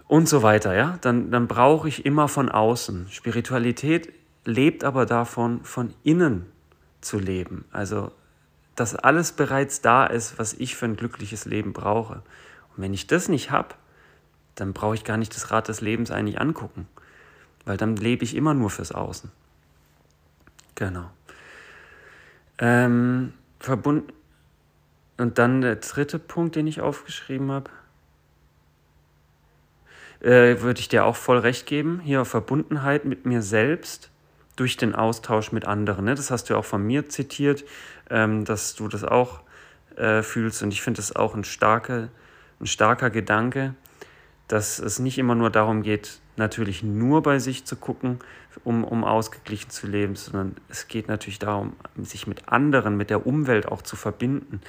und 0.07 0.29
so 0.29 0.45
weiter. 0.45 0.75
Ja? 0.75 0.99
Dann, 1.01 1.33
dann 1.33 1.49
brauche 1.49 1.89
ich 1.89 2.07
immer 2.07 2.29
von 2.29 2.49
außen. 2.49 3.09
Spiritualität 3.11 4.13
lebt 4.45 4.85
aber 4.85 5.05
davon, 5.05 5.65
von 5.65 5.93
innen 6.05 6.47
zu 7.01 7.19
leben. 7.19 7.65
Also, 7.73 8.13
dass 8.77 8.95
alles 8.95 9.33
bereits 9.33 9.81
da 9.81 10.07
ist, 10.07 10.39
was 10.39 10.53
ich 10.53 10.77
für 10.77 10.87
ein 10.87 10.97
glückliches 10.97 11.45
Leben 11.45 11.73
brauche. 11.73 12.23
Und 12.77 12.85
wenn 12.85 12.95
ich 12.95 13.09
das 13.09 13.29
nicht 13.29 13.51
habe, 13.51 13.75
dann 14.55 14.73
brauche 14.73 14.95
ich 14.95 15.03
gar 15.03 15.17
nicht 15.17 15.35
das 15.35 15.51
Rad 15.51 15.67
des 15.67 15.81
Lebens 15.81 16.13
eigentlich 16.13 16.41
angucken, 16.41 16.87
weil 17.65 17.77
dann 17.77 17.97
lebe 17.97 18.25
ich 18.25 18.35
immer 18.35 18.55
nur 18.55 18.71
fürs 18.71 18.93
Außen. 18.93 19.31
Genau. 20.75 21.11
Ähm, 22.59 23.33
verbunden. 23.61 24.13
Und 25.17 25.39
dann 25.39 25.61
der 25.61 25.77
dritte 25.77 26.19
Punkt, 26.19 26.57
den 26.57 26.67
ich 26.67 26.81
aufgeschrieben 26.81 27.53
habe, 27.53 27.71
äh, 30.21 30.61
würde 30.61 30.81
ich 30.81 30.89
dir 30.89 31.05
auch 31.05 31.17
voll 31.17 31.39
recht 31.39 31.67
geben. 31.67 32.01
Hier 32.01 32.25
Verbundenheit 32.25 33.05
mit 33.05 33.25
mir 33.27 33.43
selbst 33.43 34.11
durch 34.57 34.77
den 34.77 34.95
Austausch 34.95 35.53
mit 35.53 35.67
anderen. 35.67 36.07
Ne? 36.07 36.15
Das 36.15 36.31
hast 36.31 36.51
du 36.51 36.57
auch 36.57 36.65
von 36.65 36.85
mir 36.85 37.09
zitiert, 37.09 37.65
ähm, 38.11 38.45
dass 38.45 38.75
du 38.75 38.89
das 38.89 39.05
auch 39.05 39.41
äh, 39.97 40.23
fühlst. 40.23 40.63
Und 40.63 40.73
ich 40.73 40.83
finde 40.83 40.99
das 40.99 41.15
auch 41.15 41.35
ein, 41.35 41.45
starke, 41.45 42.09
ein 42.61 42.67
starker 42.67 43.11
Gedanke, 43.11 43.75
dass 44.49 44.79
es 44.79 44.99
nicht 44.99 45.19
immer 45.19 45.35
nur 45.35 45.51
darum 45.51 45.83
geht, 45.83 46.21
natürlich 46.37 46.83
nur 46.83 47.23
bei 47.23 47.39
sich 47.39 47.65
zu 47.65 47.77
gucken, 47.77 48.19
um, 48.65 48.85
um 48.85 49.05
ausgeglichen 49.05 49.71
zu 49.71 49.87
leben, 49.87 50.17
sondern 50.17 50.57
es 50.69 50.89
geht 50.89 51.09
natürlich 51.09 51.39
darum, 51.39 51.75
sich 51.97 52.27
mit 52.27 52.49
anderen, 52.49 52.97
mit 52.97 53.11
der 53.11 53.27
Umwelt 53.27 53.67
auch 53.67 53.83
zu 53.83 53.97
verbinden, 53.97 54.61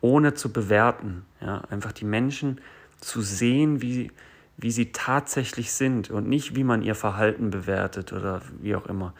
ohne 0.00 0.34
zu 0.34 0.52
bewerten. 0.52 1.24
Ja? 1.40 1.62
Einfach 1.70 1.92
die 1.92 2.04
Menschen 2.04 2.60
zu 3.00 3.22
sehen, 3.22 3.82
wie, 3.82 4.10
wie 4.56 4.70
sie 4.70 4.92
tatsächlich 4.92 5.72
sind 5.72 6.10
und 6.10 6.28
nicht, 6.28 6.54
wie 6.54 6.64
man 6.64 6.82
ihr 6.82 6.94
Verhalten 6.94 7.50
bewertet 7.50 8.12
oder 8.12 8.42
wie 8.60 8.74
auch 8.74 8.86
immer. 8.86 9.14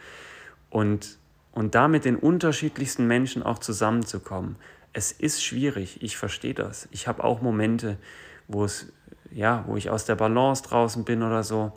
Und, 0.69 1.17
und 1.51 1.75
da 1.75 1.87
mit 1.87 2.05
den 2.05 2.15
unterschiedlichsten 2.15 3.07
Menschen 3.07 3.43
auch 3.43 3.59
zusammenzukommen. 3.59 4.55
Es 4.93 5.11
ist 5.11 5.43
schwierig, 5.43 6.01
ich 6.01 6.17
verstehe 6.17 6.53
das. 6.53 6.87
Ich 6.91 7.07
habe 7.07 7.23
auch 7.23 7.41
Momente, 7.41 7.97
wo 8.47 8.65
es, 8.65 8.91
ja, 9.31 9.63
wo 9.67 9.77
ich 9.77 9.89
aus 9.89 10.05
der 10.05 10.15
Balance 10.15 10.63
draußen 10.63 11.03
bin 11.03 11.23
oder 11.23 11.43
so. 11.43 11.71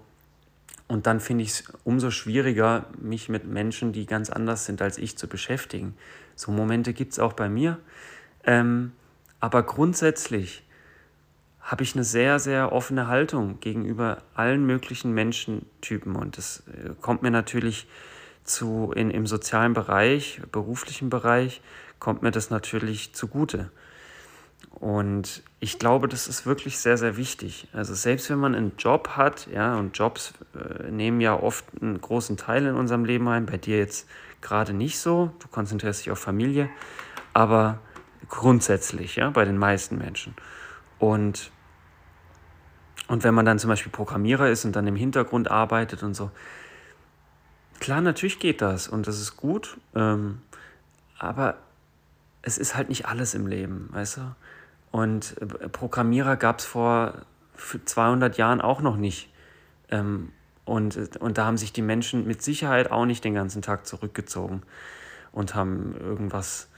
Und 0.86 1.06
dann 1.06 1.20
finde 1.20 1.44
ich 1.44 1.50
es 1.50 1.64
umso 1.84 2.10
schwieriger, 2.10 2.86
mich 2.98 3.28
mit 3.28 3.46
Menschen, 3.46 3.92
die 3.92 4.06
ganz 4.06 4.30
anders 4.30 4.66
sind 4.66 4.82
als 4.82 4.98
ich, 4.98 5.16
zu 5.16 5.28
beschäftigen. 5.28 5.96
So 6.36 6.52
Momente 6.52 6.92
gibt 6.92 7.12
es 7.12 7.18
auch 7.18 7.32
bei 7.32 7.48
mir. 7.48 7.78
Ähm, 8.44 8.92
aber 9.40 9.62
grundsätzlich 9.62 10.62
habe 11.60 11.82
ich 11.82 11.94
eine 11.94 12.04
sehr, 12.04 12.38
sehr 12.38 12.72
offene 12.72 13.08
Haltung 13.08 13.58
gegenüber 13.60 14.22
allen 14.34 14.66
möglichen 14.66 15.12
Menschentypen. 15.12 16.14
Und 16.14 16.36
das 16.36 16.62
äh, 16.68 16.90
kommt 17.00 17.22
mir 17.22 17.30
natürlich 17.30 17.86
zu, 18.44 18.92
in, 18.94 19.10
im 19.10 19.26
sozialen 19.26 19.72
Bereich, 19.72 20.42
beruflichen 20.52 21.08
Bereich, 21.08 21.62
kommt 21.98 22.22
mir 22.22 22.30
das 22.30 22.50
natürlich 22.50 23.14
zugute. 23.14 23.70
Und 24.80 25.42
ich 25.60 25.78
glaube, 25.78 26.08
das 26.08 26.26
ist 26.26 26.46
wirklich 26.46 26.78
sehr, 26.78 26.98
sehr 26.98 27.16
wichtig. 27.16 27.68
Also 27.72 27.94
selbst 27.94 28.28
wenn 28.28 28.38
man 28.38 28.54
einen 28.54 28.72
Job 28.76 29.10
hat, 29.10 29.46
ja, 29.46 29.76
und 29.76 29.96
Jobs 29.96 30.34
äh, 30.54 30.90
nehmen 30.90 31.20
ja 31.20 31.34
oft 31.34 31.64
einen 31.80 32.00
großen 32.00 32.36
Teil 32.36 32.66
in 32.66 32.74
unserem 32.74 33.04
Leben 33.04 33.28
ein, 33.28 33.46
bei 33.46 33.56
dir 33.56 33.78
jetzt 33.78 34.08
gerade 34.40 34.72
nicht 34.72 34.98
so, 34.98 35.32
du 35.38 35.48
konzentrierst 35.48 36.00
dich 36.00 36.10
auf 36.10 36.18
Familie, 36.18 36.68
aber 37.32 37.78
grundsätzlich, 38.28 39.16
ja, 39.16 39.30
bei 39.30 39.44
den 39.44 39.58
meisten 39.58 39.96
Menschen. 39.96 40.34
Und 40.98 41.50
und 43.06 43.22
wenn 43.22 43.34
man 43.34 43.44
dann 43.44 43.58
zum 43.58 43.68
Beispiel 43.68 43.92
Programmierer 43.92 44.48
ist 44.48 44.64
und 44.64 44.74
dann 44.76 44.86
im 44.86 44.96
Hintergrund 44.96 45.50
arbeitet 45.50 46.02
und 46.02 46.14
so, 46.14 46.30
klar, 47.78 48.00
natürlich 48.00 48.38
geht 48.38 48.62
das 48.62 48.88
und 48.88 49.06
das 49.06 49.20
ist 49.20 49.36
gut, 49.36 49.76
ähm, 49.94 50.40
aber 51.18 51.58
es 52.40 52.56
ist 52.58 52.74
halt 52.76 52.88
nicht 52.88 53.06
alles 53.06 53.34
im 53.34 53.46
Leben, 53.46 53.88
weißt 53.92 54.18
du? 54.18 54.34
Und 54.94 55.34
äh, 55.40 55.68
Programmierer 55.68 56.36
gab 56.36 56.60
es 56.60 56.64
vor 56.64 57.14
200 57.56 58.38
Jahren 58.38 58.60
auch 58.60 58.80
noch 58.80 58.96
nicht. 58.96 59.28
Ähm, 59.90 60.30
und, 60.64 61.16
und 61.20 61.36
da 61.36 61.46
haben 61.46 61.56
sich 61.56 61.72
die 61.72 61.82
Menschen 61.82 62.28
mit 62.28 62.42
Sicherheit 62.42 62.92
auch 62.92 63.04
nicht 63.04 63.24
den 63.24 63.34
ganzen 63.34 63.60
Tag 63.60 63.88
zurückgezogen 63.88 64.62
und 65.32 65.56
haben 65.56 65.96
irgendwas 65.98 66.68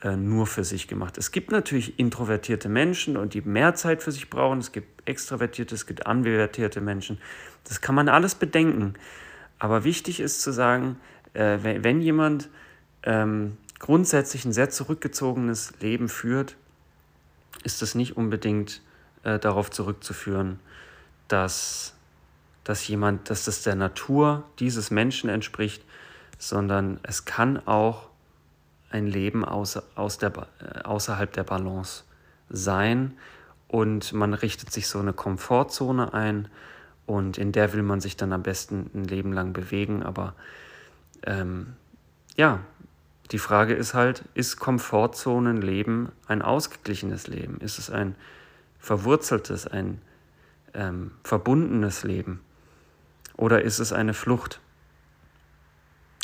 äh, 0.00 0.16
nur 0.16 0.46
für 0.46 0.64
sich 0.64 0.88
gemacht. 0.88 1.18
Es 1.18 1.32
gibt 1.32 1.52
natürlich 1.52 1.98
introvertierte 1.98 2.70
Menschen 2.70 3.18
und 3.18 3.34
die 3.34 3.42
mehr 3.42 3.74
Zeit 3.74 4.02
für 4.02 4.10
sich 4.10 4.30
brauchen. 4.30 4.58
Es 4.60 4.72
gibt 4.72 5.06
extrovertierte, 5.06 5.74
es 5.74 5.84
gibt 5.84 6.06
anvertierte 6.06 6.80
Menschen. 6.80 7.18
Das 7.64 7.82
kann 7.82 7.94
man 7.94 8.08
alles 8.08 8.36
bedenken. 8.36 8.94
Aber 9.58 9.84
wichtig 9.84 10.20
ist 10.20 10.40
zu 10.40 10.50
sagen, 10.50 10.98
äh, 11.34 11.58
wenn, 11.60 11.84
wenn, 11.84 12.00
jemand 12.00 12.48
ähm, 13.02 13.58
grundsätzlich 13.78 14.46
ein 14.46 14.52
sehr 14.54 14.70
zurückgezogenes 14.70 15.74
Leben 15.82 16.08
führt, 16.08 16.56
ist 17.66 17.82
es 17.82 17.96
nicht 17.96 18.16
unbedingt 18.16 18.80
äh, 19.24 19.40
darauf 19.40 19.70
zurückzuführen, 19.70 20.60
dass, 21.26 21.94
dass 22.62 22.86
jemand, 22.86 23.28
dass 23.28 23.44
das 23.44 23.62
der 23.62 23.74
Natur 23.74 24.44
dieses 24.60 24.92
Menschen 24.92 25.28
entspricht, 25.28 25.84
sondern 26.38 27.00
es 27.02 27.24
kann 27.24 27.58
auch 27.66 28.08
ein 28.90 29.08
Leben 29.08 29.44
außer, 29.44 29.82
aus 29.96 30.18
der, 30.18 30.32
äh, 30.60 30.82
außerhalb 30.84 31.32
der 31.32 31.42
Balance 31.42 32.04
sein 32.48 33.14
und 33.66 34.12
man 34.12 34.32
richtet 34.32 34.72
sich 34.72 34.86
so 34.86 35.00
eine 35.00 35.12
Komfortzone 35.12 36.14
ein 36.14 36.46
und 37.04 37.36
in 37.36 37.50
der 37.50 37.72
will 37.72 37.82
man 37.82 38.00
sich 38.00 38.16
dann 38.16 38.32
am 38.32 38.44
besten 38.44 38.90
ein 38.94 39.04
Leben 39.04 39.32
lang 39.32 39.52
bewegen. 39.52 40.04
Aber 40.04 40.34
ähm, 41.24 41.74
ja, 42.36 42.60
die 43.32 43.38
Frage 43.38 43.74
ist 43.74 43.94
halt, 43.94 44.24
ist 44.34 44.58
Komfortzonenleben 44.58 46.10
ein 46.26 46.42
ausgeglichenes 46.42 47.26
Leben? 47.26 47.58
Ist 47.60 47.78
es 47.78 47.90
ein 47.90 48.14
verwurzeltes, 48.78 49.66
ein 49.66 50.00
ähm, 50.74 51.10
verbundenes 51.24 52.04
Leben? 52.04 52.40
Oder 53.36 53.62
ist 53.62 53.80
es 53.80 53.92
eine 53.92 54.14
Flucht? 54.14 54.60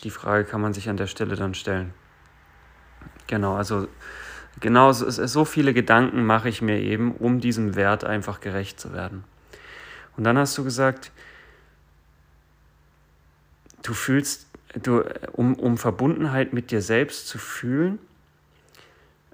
Die 0.05 0.11
Frage 0.11 0.45
kann 0.45 0.61
man 0.61 0.75
sich 0.75 0.89
an 0.89 0.97
der 0.97 1.07
Stelle 1.07 1.37
dann 1.37 1.55
stellen. 1.55 1.93
Genau, 3.27 3.57
also 3.57 3.89
genau 4.61 4.93
so, 4.93 5.09
so 5.11 5.45
viele 5.45 5.75
Gedanken 5.75 6.25
mache 6.25 6.49
ich 6.49 6.63
mir 6.63 6.79
eben, 6.79 7.15
um 7.17 7.41
diesem 7.41 7.75
Wert 7.75 8.05
einfach 8.05 8.41
gerecht 8.41 8.81
zu 8.81 8.93
werden. 8.93 9.25
Und 10.17 10.25
dann 10.25 10.39
hast 10.39 10.57
du 10.59 10.65
gesagt, 10.65 11.11
du 13.83 13.95
fühlst, 13.95 14.47
du, 14.81 15.03
um, 15.33 15.55
um 15.55 15.79
Verbundenheit 15.79 16.53
mit 16.53 16.71
dir 16.71 16.83
selbst 16.83 17.29
zu 17.29 17.39
fühlen, 17.39 17.99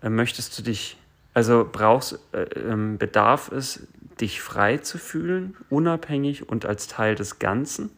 äh, 0.03 0.09
möchtest 0.09 0.59
du 0.59 0.63
dich, 0.63 0.99
also 1.35 1.69
brauchst, 1.71 2.19
äh, 2.33 2.43
äh, 2.43 2.97
bedarf 2.97 3.51
es, 3.53 3.87
dich 4.21 4.41
frei 4.41 4.79
zu 4.79 4.99
fühlen, 4.99 5.57
unabhängig 5.71 6.49
und 6.49 6.67
als 6.67 6.89
Teil 6.89 7.15
des 7.15 7.39
Ganzen 7.39 7.91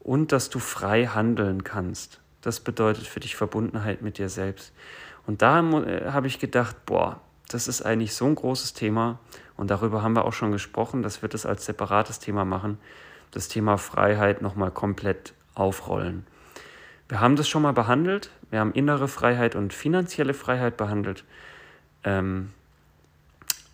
und 0.00 0.32
dass 0.32 0.50
du 0.50 0.58
frei 0.58 1.06
handeln 1.06 1.64
kannst. 1.64 2.20
Das 2.40 2.58
bedeutet 2.60 3.06
für 3.06 3.20
dich 3.20 3.36
Verbundenheit 3.36 4.02
mit 4.02 4.18
dir 4.18 4.28
selbst. 4.28 4.72
Und 5.26 5.42
da 5.42 5.60
äh, 5.60 6.10
habe 6.10 6.26
ich 6.26 6.40
gedacht, 6.40 6.74
boah, 6.86 7.20
das 7.48 7.68
ist 7.68 7.82
eigentlich 7.82 8.14
so 8.14 8.24
ein 8.26 8.34
großes 8.34 8.72
Thema 8.72 9.20
und 9.56 9.70
darüber 9.70 10.02
haben 10.02 10.14
wir 10.14 10.24
auch 10.24 10.32
schon 10.32 10.52
gesprochen, 10.52 11.02
dass 11.02 11.22
wir 11.22 11.28
das 11.28 11.46
als 11.46 11.66
separates 11.66 12.18
Thema 12.18 12.44
machen, 12.44 12.78
das 13.30 13.48
Thema 13.48 13.78
Freiheit 13.78 14.42
nochmal 14.42 14.70
komplett 14.70 15.34
aufrollen. 15.54 16.26
Wir 17.12 17.20
haben 17.20 17.36
das 17.36 17.46
schon 17.46 17.60
mal 17.60 17.74
behandelt, 17.74 18.30
wir 18.48 18.60
haben 18.60 18.72
innere 18.72 19.06
Freiheit 19.06 19.54
und 19.54 19.74
finanzielle 19.74 20.32
Freiheit 20.32 20.78
behandelt. 20.78 21.24
Ähm, 22.04 22.54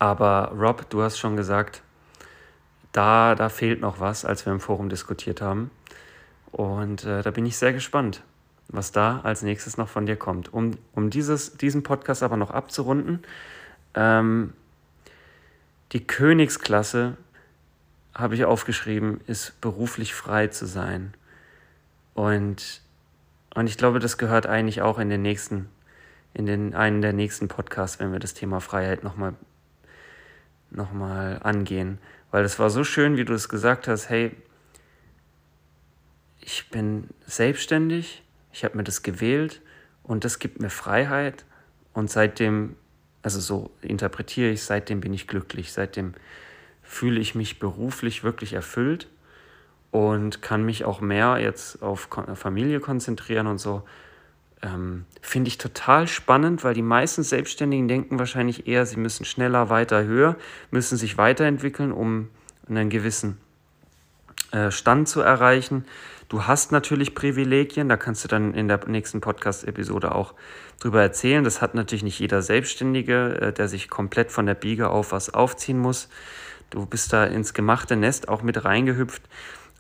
aber 0.01 0.51
Rob, 0.59 0.91
du 0.91 1.03
hast 1.03 1.18
schon 1.20 1.36
gesagt, 1.36 1.84
da, 2.91 3.36
da 3.36 3.49
fehlt 3.49 3.80
noch 3.80 4.01
was, 4.01 4.24
als 4.24 4.45
wir 4.45 4.53
im 4.53 4.59
Forum 4.59 4.89
diskutiert 4.89 5.41
haben. 5.41 5.70
Und 6.51 7.05
äh, 7.05 7.22
da 7.22 7.30
bin 7.30 7.47
ich 7.47 7.57
sehr 7.57 7.72
gespannt, 7.72 8.24
was 8.66 8.91
da 8.91 9.20
als 9.20 9.43
nächstes 9.43 9.76
noch 9.76 9.89
von 9.89 10.05
dir 10.05 10.16
kommt. 10.16 10.53
Um, 10.53 10.72
um 10.97 11.09
dieses, 11.09 11.57
diesen 11.57 11.84
Podcast 11.84 12.24
aber 12.24 12.36
noch 12.36 12.51
abzurunden, 12.51 13.22
ähm, 13.95 14.53
die 15.93 16.05
Königsklasse, 16.05 17.16
habe 18.16 18.34
ich 18.34 18.45
aufgeschrieben, 18.45 19.20
ist 19.28 19.61
beruflich 19.61 20.12
frei 20.12 20.49
zu 20.49 20.66
sein. 20.66 21.14
Und, 22.14 22.82
und 23.55 23.66
ich 23.68 23.76
glaube, 23.76 23.99
das 23.99 24.18
gehört 24.18 24.46
eigentlich 24.46 24.82
auch 24.82 24.99
in 24.99 25.09
den 25.09 25.22
nächsten, 25.22 25.68
in 26.34 26.46
den 26.46 26.74
einen 26.74 27.03
der 27.03 27.12
nächsten 27.12 27.49
Podcasts, 27.49 27.99
wenn 27.99 28.12
wir 28.12 28.18
das 28.18 28.34
Thema 28.34 28.61
Freiheit 28.61 29.03
nochmal 29.03 29.34
noch 30.70 30.92
mal 30.92 31.40
angehen. 31.42 31.99
Weil 32.30 32.44
es 32.44 32.59
war 32.59 32.68
so 32.68 32.84
schön, 32.84 33.16
wie 33.16 33.24
du 33.24 33.32
es 33.32 33.49
gesagt 33.49 33.88
hast, 33.88 34.11
hey, 34.11 34.32
ich 36.40 36.68
bin 36.70 37.09
selbstständig, 37.26 38.22
ich 38.53 38.64
habe 38.64 38.76
mir 38.76 38.84
das 38.84 39.03
gewählt 39.03 39.62
und 40.03 40.24
das 40.24 40.38
gibt 40.38 40.61
mir 40.61 40.70
Freiheit 40.70 41.44
und 41.94 42.11
seitdem, 42.11 42.76
also 43.22 43.40
so 43.40 43.70
interpretiere 43.80 44.51
ich, 44.51 44.62
seitdem 44.62 45.01
bin 45.01 45.14
ich 45.14 45.26
glücklich, 45.26 45.72
seitdem 45.72 46.14
fühle 46.82 47.20
ich 47.20 47.34
mich 47.34 47.59
beruflich 47.59 48.24
wirklich 48.24 48.53
erfüllt 48.53 49.09
und 49.91 50.43
kann 50.43 50.64
mich 50.64 50.84
auch 50.84 51.01
mehr 51.01 51.39
jetzt 51.41 51.82
auf 51.82 52.09
Familie 52.34 52.80
konzentrieren 52.80 53.47
und 53.47 53.59
so. 53.59 53.82
Ähm, 54.62 55.05
Finde 55.22 55.49
ich 55.49 55.59
total 55.59 56.09
spannend, 56.09 56.64
weil 56.64 56.74
die 56.74 56.82
meisten 56.82 57.22
Selbstständigen 57.22 57.89
denken 57.89 58.18
wahrscheinlich 58.18 58.66
eher, 58.66 58.86
sie 58.86 58.97
müssen 58.97 59.24
schneller, 59.24 59.70
weiter, 59.70 60.05
höher, 60.05 60.36
müssen 60.70 60.97
sich 60.99 61.16
weiterentwickeln, 61.16 61.93
um 61.93 62.28
einen 62.68 62.91
gewissen 62.91 63.39
äh, 64.51 64.70
Stand 64.70 65.09
zu 65.09 65.20
erreichen. 65.20 65.84
Du 66.28 66.47
hast 66.47 66.72
natürlich 66.72 67.14
Privilegien, 67.14 67.89
da 67.89 67.97
kannst 67.97 68.24
du 68.24 68.28
dann 68.28 68.53
in 68.53 68.68
der 68.68 68.80
nächsten 68.86 69.20
Podcast-Episode 69.20 70.14
auch 70.14 70.34
drüber 70.80 71.01
erzählen. 71.01 71.43
Das 71.43 71.62
hat 71.62 71.74
natürlich 71.74 72.03
nicht 72.03 72.18
jeder 72.18 72.43
Selbstständige, 72.43 73.41
äh, 73.41 73.53
der 73.53 73.68
sich 73.68 73.89
komplett 73.89 74.32
von 74.32 74.45
der 74.45 74.55
Biege 74.55 74.91
auf 74.91 75.12
was 75.12 75.32
aufziehen 75.32 75.78
muss. 75.78 76.09
Du 76.70 76.84
bist 76.84 77.12
da 77.12 77.24
ins 77.24 77.55
gemachte 77.55 77.97
Nest 77.97 78.28
auch 78.28 78.43
mit 78.43 78.64
reingehüpft. 78.64 79.22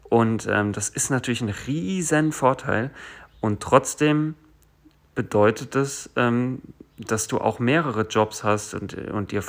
Und 0.08 0.46
ähm, 0.50 0.72
das 0.72 0.88
ist 0.88 1.10
natürlich 1.10 1.40
ein 1.40 1.54
riesen 1.66 2.32
Vorteil. 2.32 2.90
Und 3.40 3.60
trotzdem 3.60 4.34
bedeutet 5.14 5.74
das, 5.74 6.10
ähm, 6.16 6.62
dass 6.96 7.28
du 7.28 7.38
auch 7.38 7.58
mehrere 7.58 8.02
Jobs 8.02 8.42
hast 8.44 8.74
und, 8.74 8.94
und 8.94 9.32
dir 9.32 9.42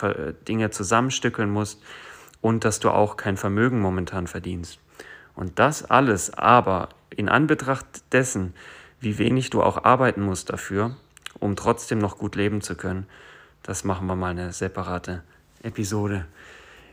Dinge 0.47 0.69
zusammenstückeln 0.69 1.49
musst 1.49 1.81
und 2.41 2.63
dass 2.65 2.79
du 2.79 2.89
auch 2.89 3.17
kein 3.17 3.37
Vermögen 3.37 3.79
momentan 3.79 4.27
verdienst. 4.27 4.79
Und 5.35 5.57
das 5.57 5.85
alles 5.89 6.33
aber 6.33 6.89
in 7.09 7.29
Anbetracht 7.29 7.85
dessen, 8.11 8.53
wie 8.99 9.17
wenig 9.17 9.49
du 9.49 9.63
auch 9.63 9.83
arbeiten 9.83 10.21
musst 10.21 10.51
dafür, 10.51 10.95
um 11.39 11.55
trotzdem 11.55 11.99
noch 11.99 12.17
gut 12.17 12.35
leben 12.35 12.61
zu 12.61 12.75
können, 12.75 13.07
das 13.63 13.83
machen 13.83 14.07
wir 14.07 14.15
mal 14.15 14.31
eine 14.31 14.51
separate 14.51 15.23
Episode. 15.63 16.25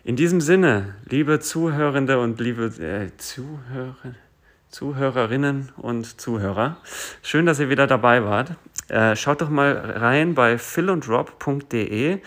In 0.06 0.14
diesem 0.14 0.40
Sinne, 0.40 0.94
liebe 1.06 1.40
Zuhörende 1.40 2.20
und 2.20 2.38
liebe 2.38 2.66
äh, 2.66 3.10
Zuhörer, 3.16 4.14
Zuhörerinnen 4.68 5.72
und 5.78 6.20
Zuhörer, 6.20 6.76
schön, 7.22 7.44
dass 7.44 7.58
ihr 7.58 7.70
wieder 7.70 7.88
dabei 7.88 8.22
wart. 8.22 8.52
Äh, 8.86 9.16
schaut 9.16 9.40
doch 9.40 9.48
mal 9.48 9.72
rein 9.76 10.36
bei 10.36 10.58
philundrob.de. 10.58 12.20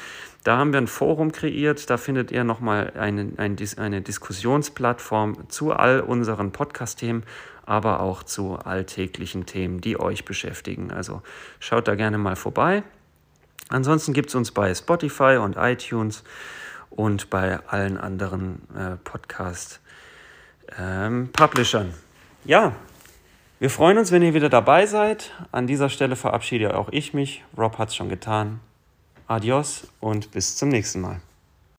Da 0.43 0.57
haben 0.57 0.73
wir 0.73 0.81
ein 0.81 0.87
Forum 0.87 1.31
kreiert, 1.31 1.89
da 1.89 1.95
findet 1.95 2.31
ihr 2.31 2.43
nochmal 2.43 2.91
eine, 2.97 3.31
eine, 3.37 3.55
eine 3.77 4.01
Diskussionsplattform 4.01 5.47
zu 5.47 5.71
all 5.71 6.01
unseren 6.01 6.51
Podcast-Themen, 6.51 7.23
aber 7.65 8.01
auch 8.01 8.23
zu 8.23 8.57
alltäglichen 8.57 9.45
Themen, 9.45 9.79
die 9.79 9.97
euch 9.97 10.25
beschäftigen. 10.25 10.91
Also 10.91 11.21
schaut 11.61 11.87
da 11.87 11.95
gerne 11.95 12.17
mal 12.17 12.35
vorbei. 12.35 12.83
Ansonsten 13.69 14.11
gibt 14.11 14.27
es 14.27 14.35
uns 14.35 14.51
bei 14.51 14.75
Spotify 14.75 15.37
und 15.41 15.55
iTunes 15.55 16.25
und 16.89 17.29
bei 17.29 17.59
allen 17.67 17.97
anderen 17.97 18.61
äh, 18.75 18.97
Podcast-Publishern. 19.03 21.87
Ähm, 21.87 21.93
ja, 22.45 22.75
wir 23.59 23.69
freuen 23.69 23.97
uns, 23.97 24.11
wenn 24.11 24.21
ihr 24.21 24.33
wieder 24.33 24.49
dabei 24.49 24.85
seid. 24.85 25.31
An 25.51 25.67
dieser 25.67 25.89
Stelle 25.89 26.15
verabschiede 26.15 26.77
auch 26.77 26.89
ich 26.91 27.13
mich. 27.13 27.43
Rob 27.57 27.77
hat 27.77 27.89
es 27.89 27.95
schon 27.95 28.09
getan. 28.09 28.59
Adios 29.27 29.87
und 29.99 30.31
bis 30.31 30.55
zum 30.55 30.69
nächsten 30.69 31.01
Mal. 31.01 31.21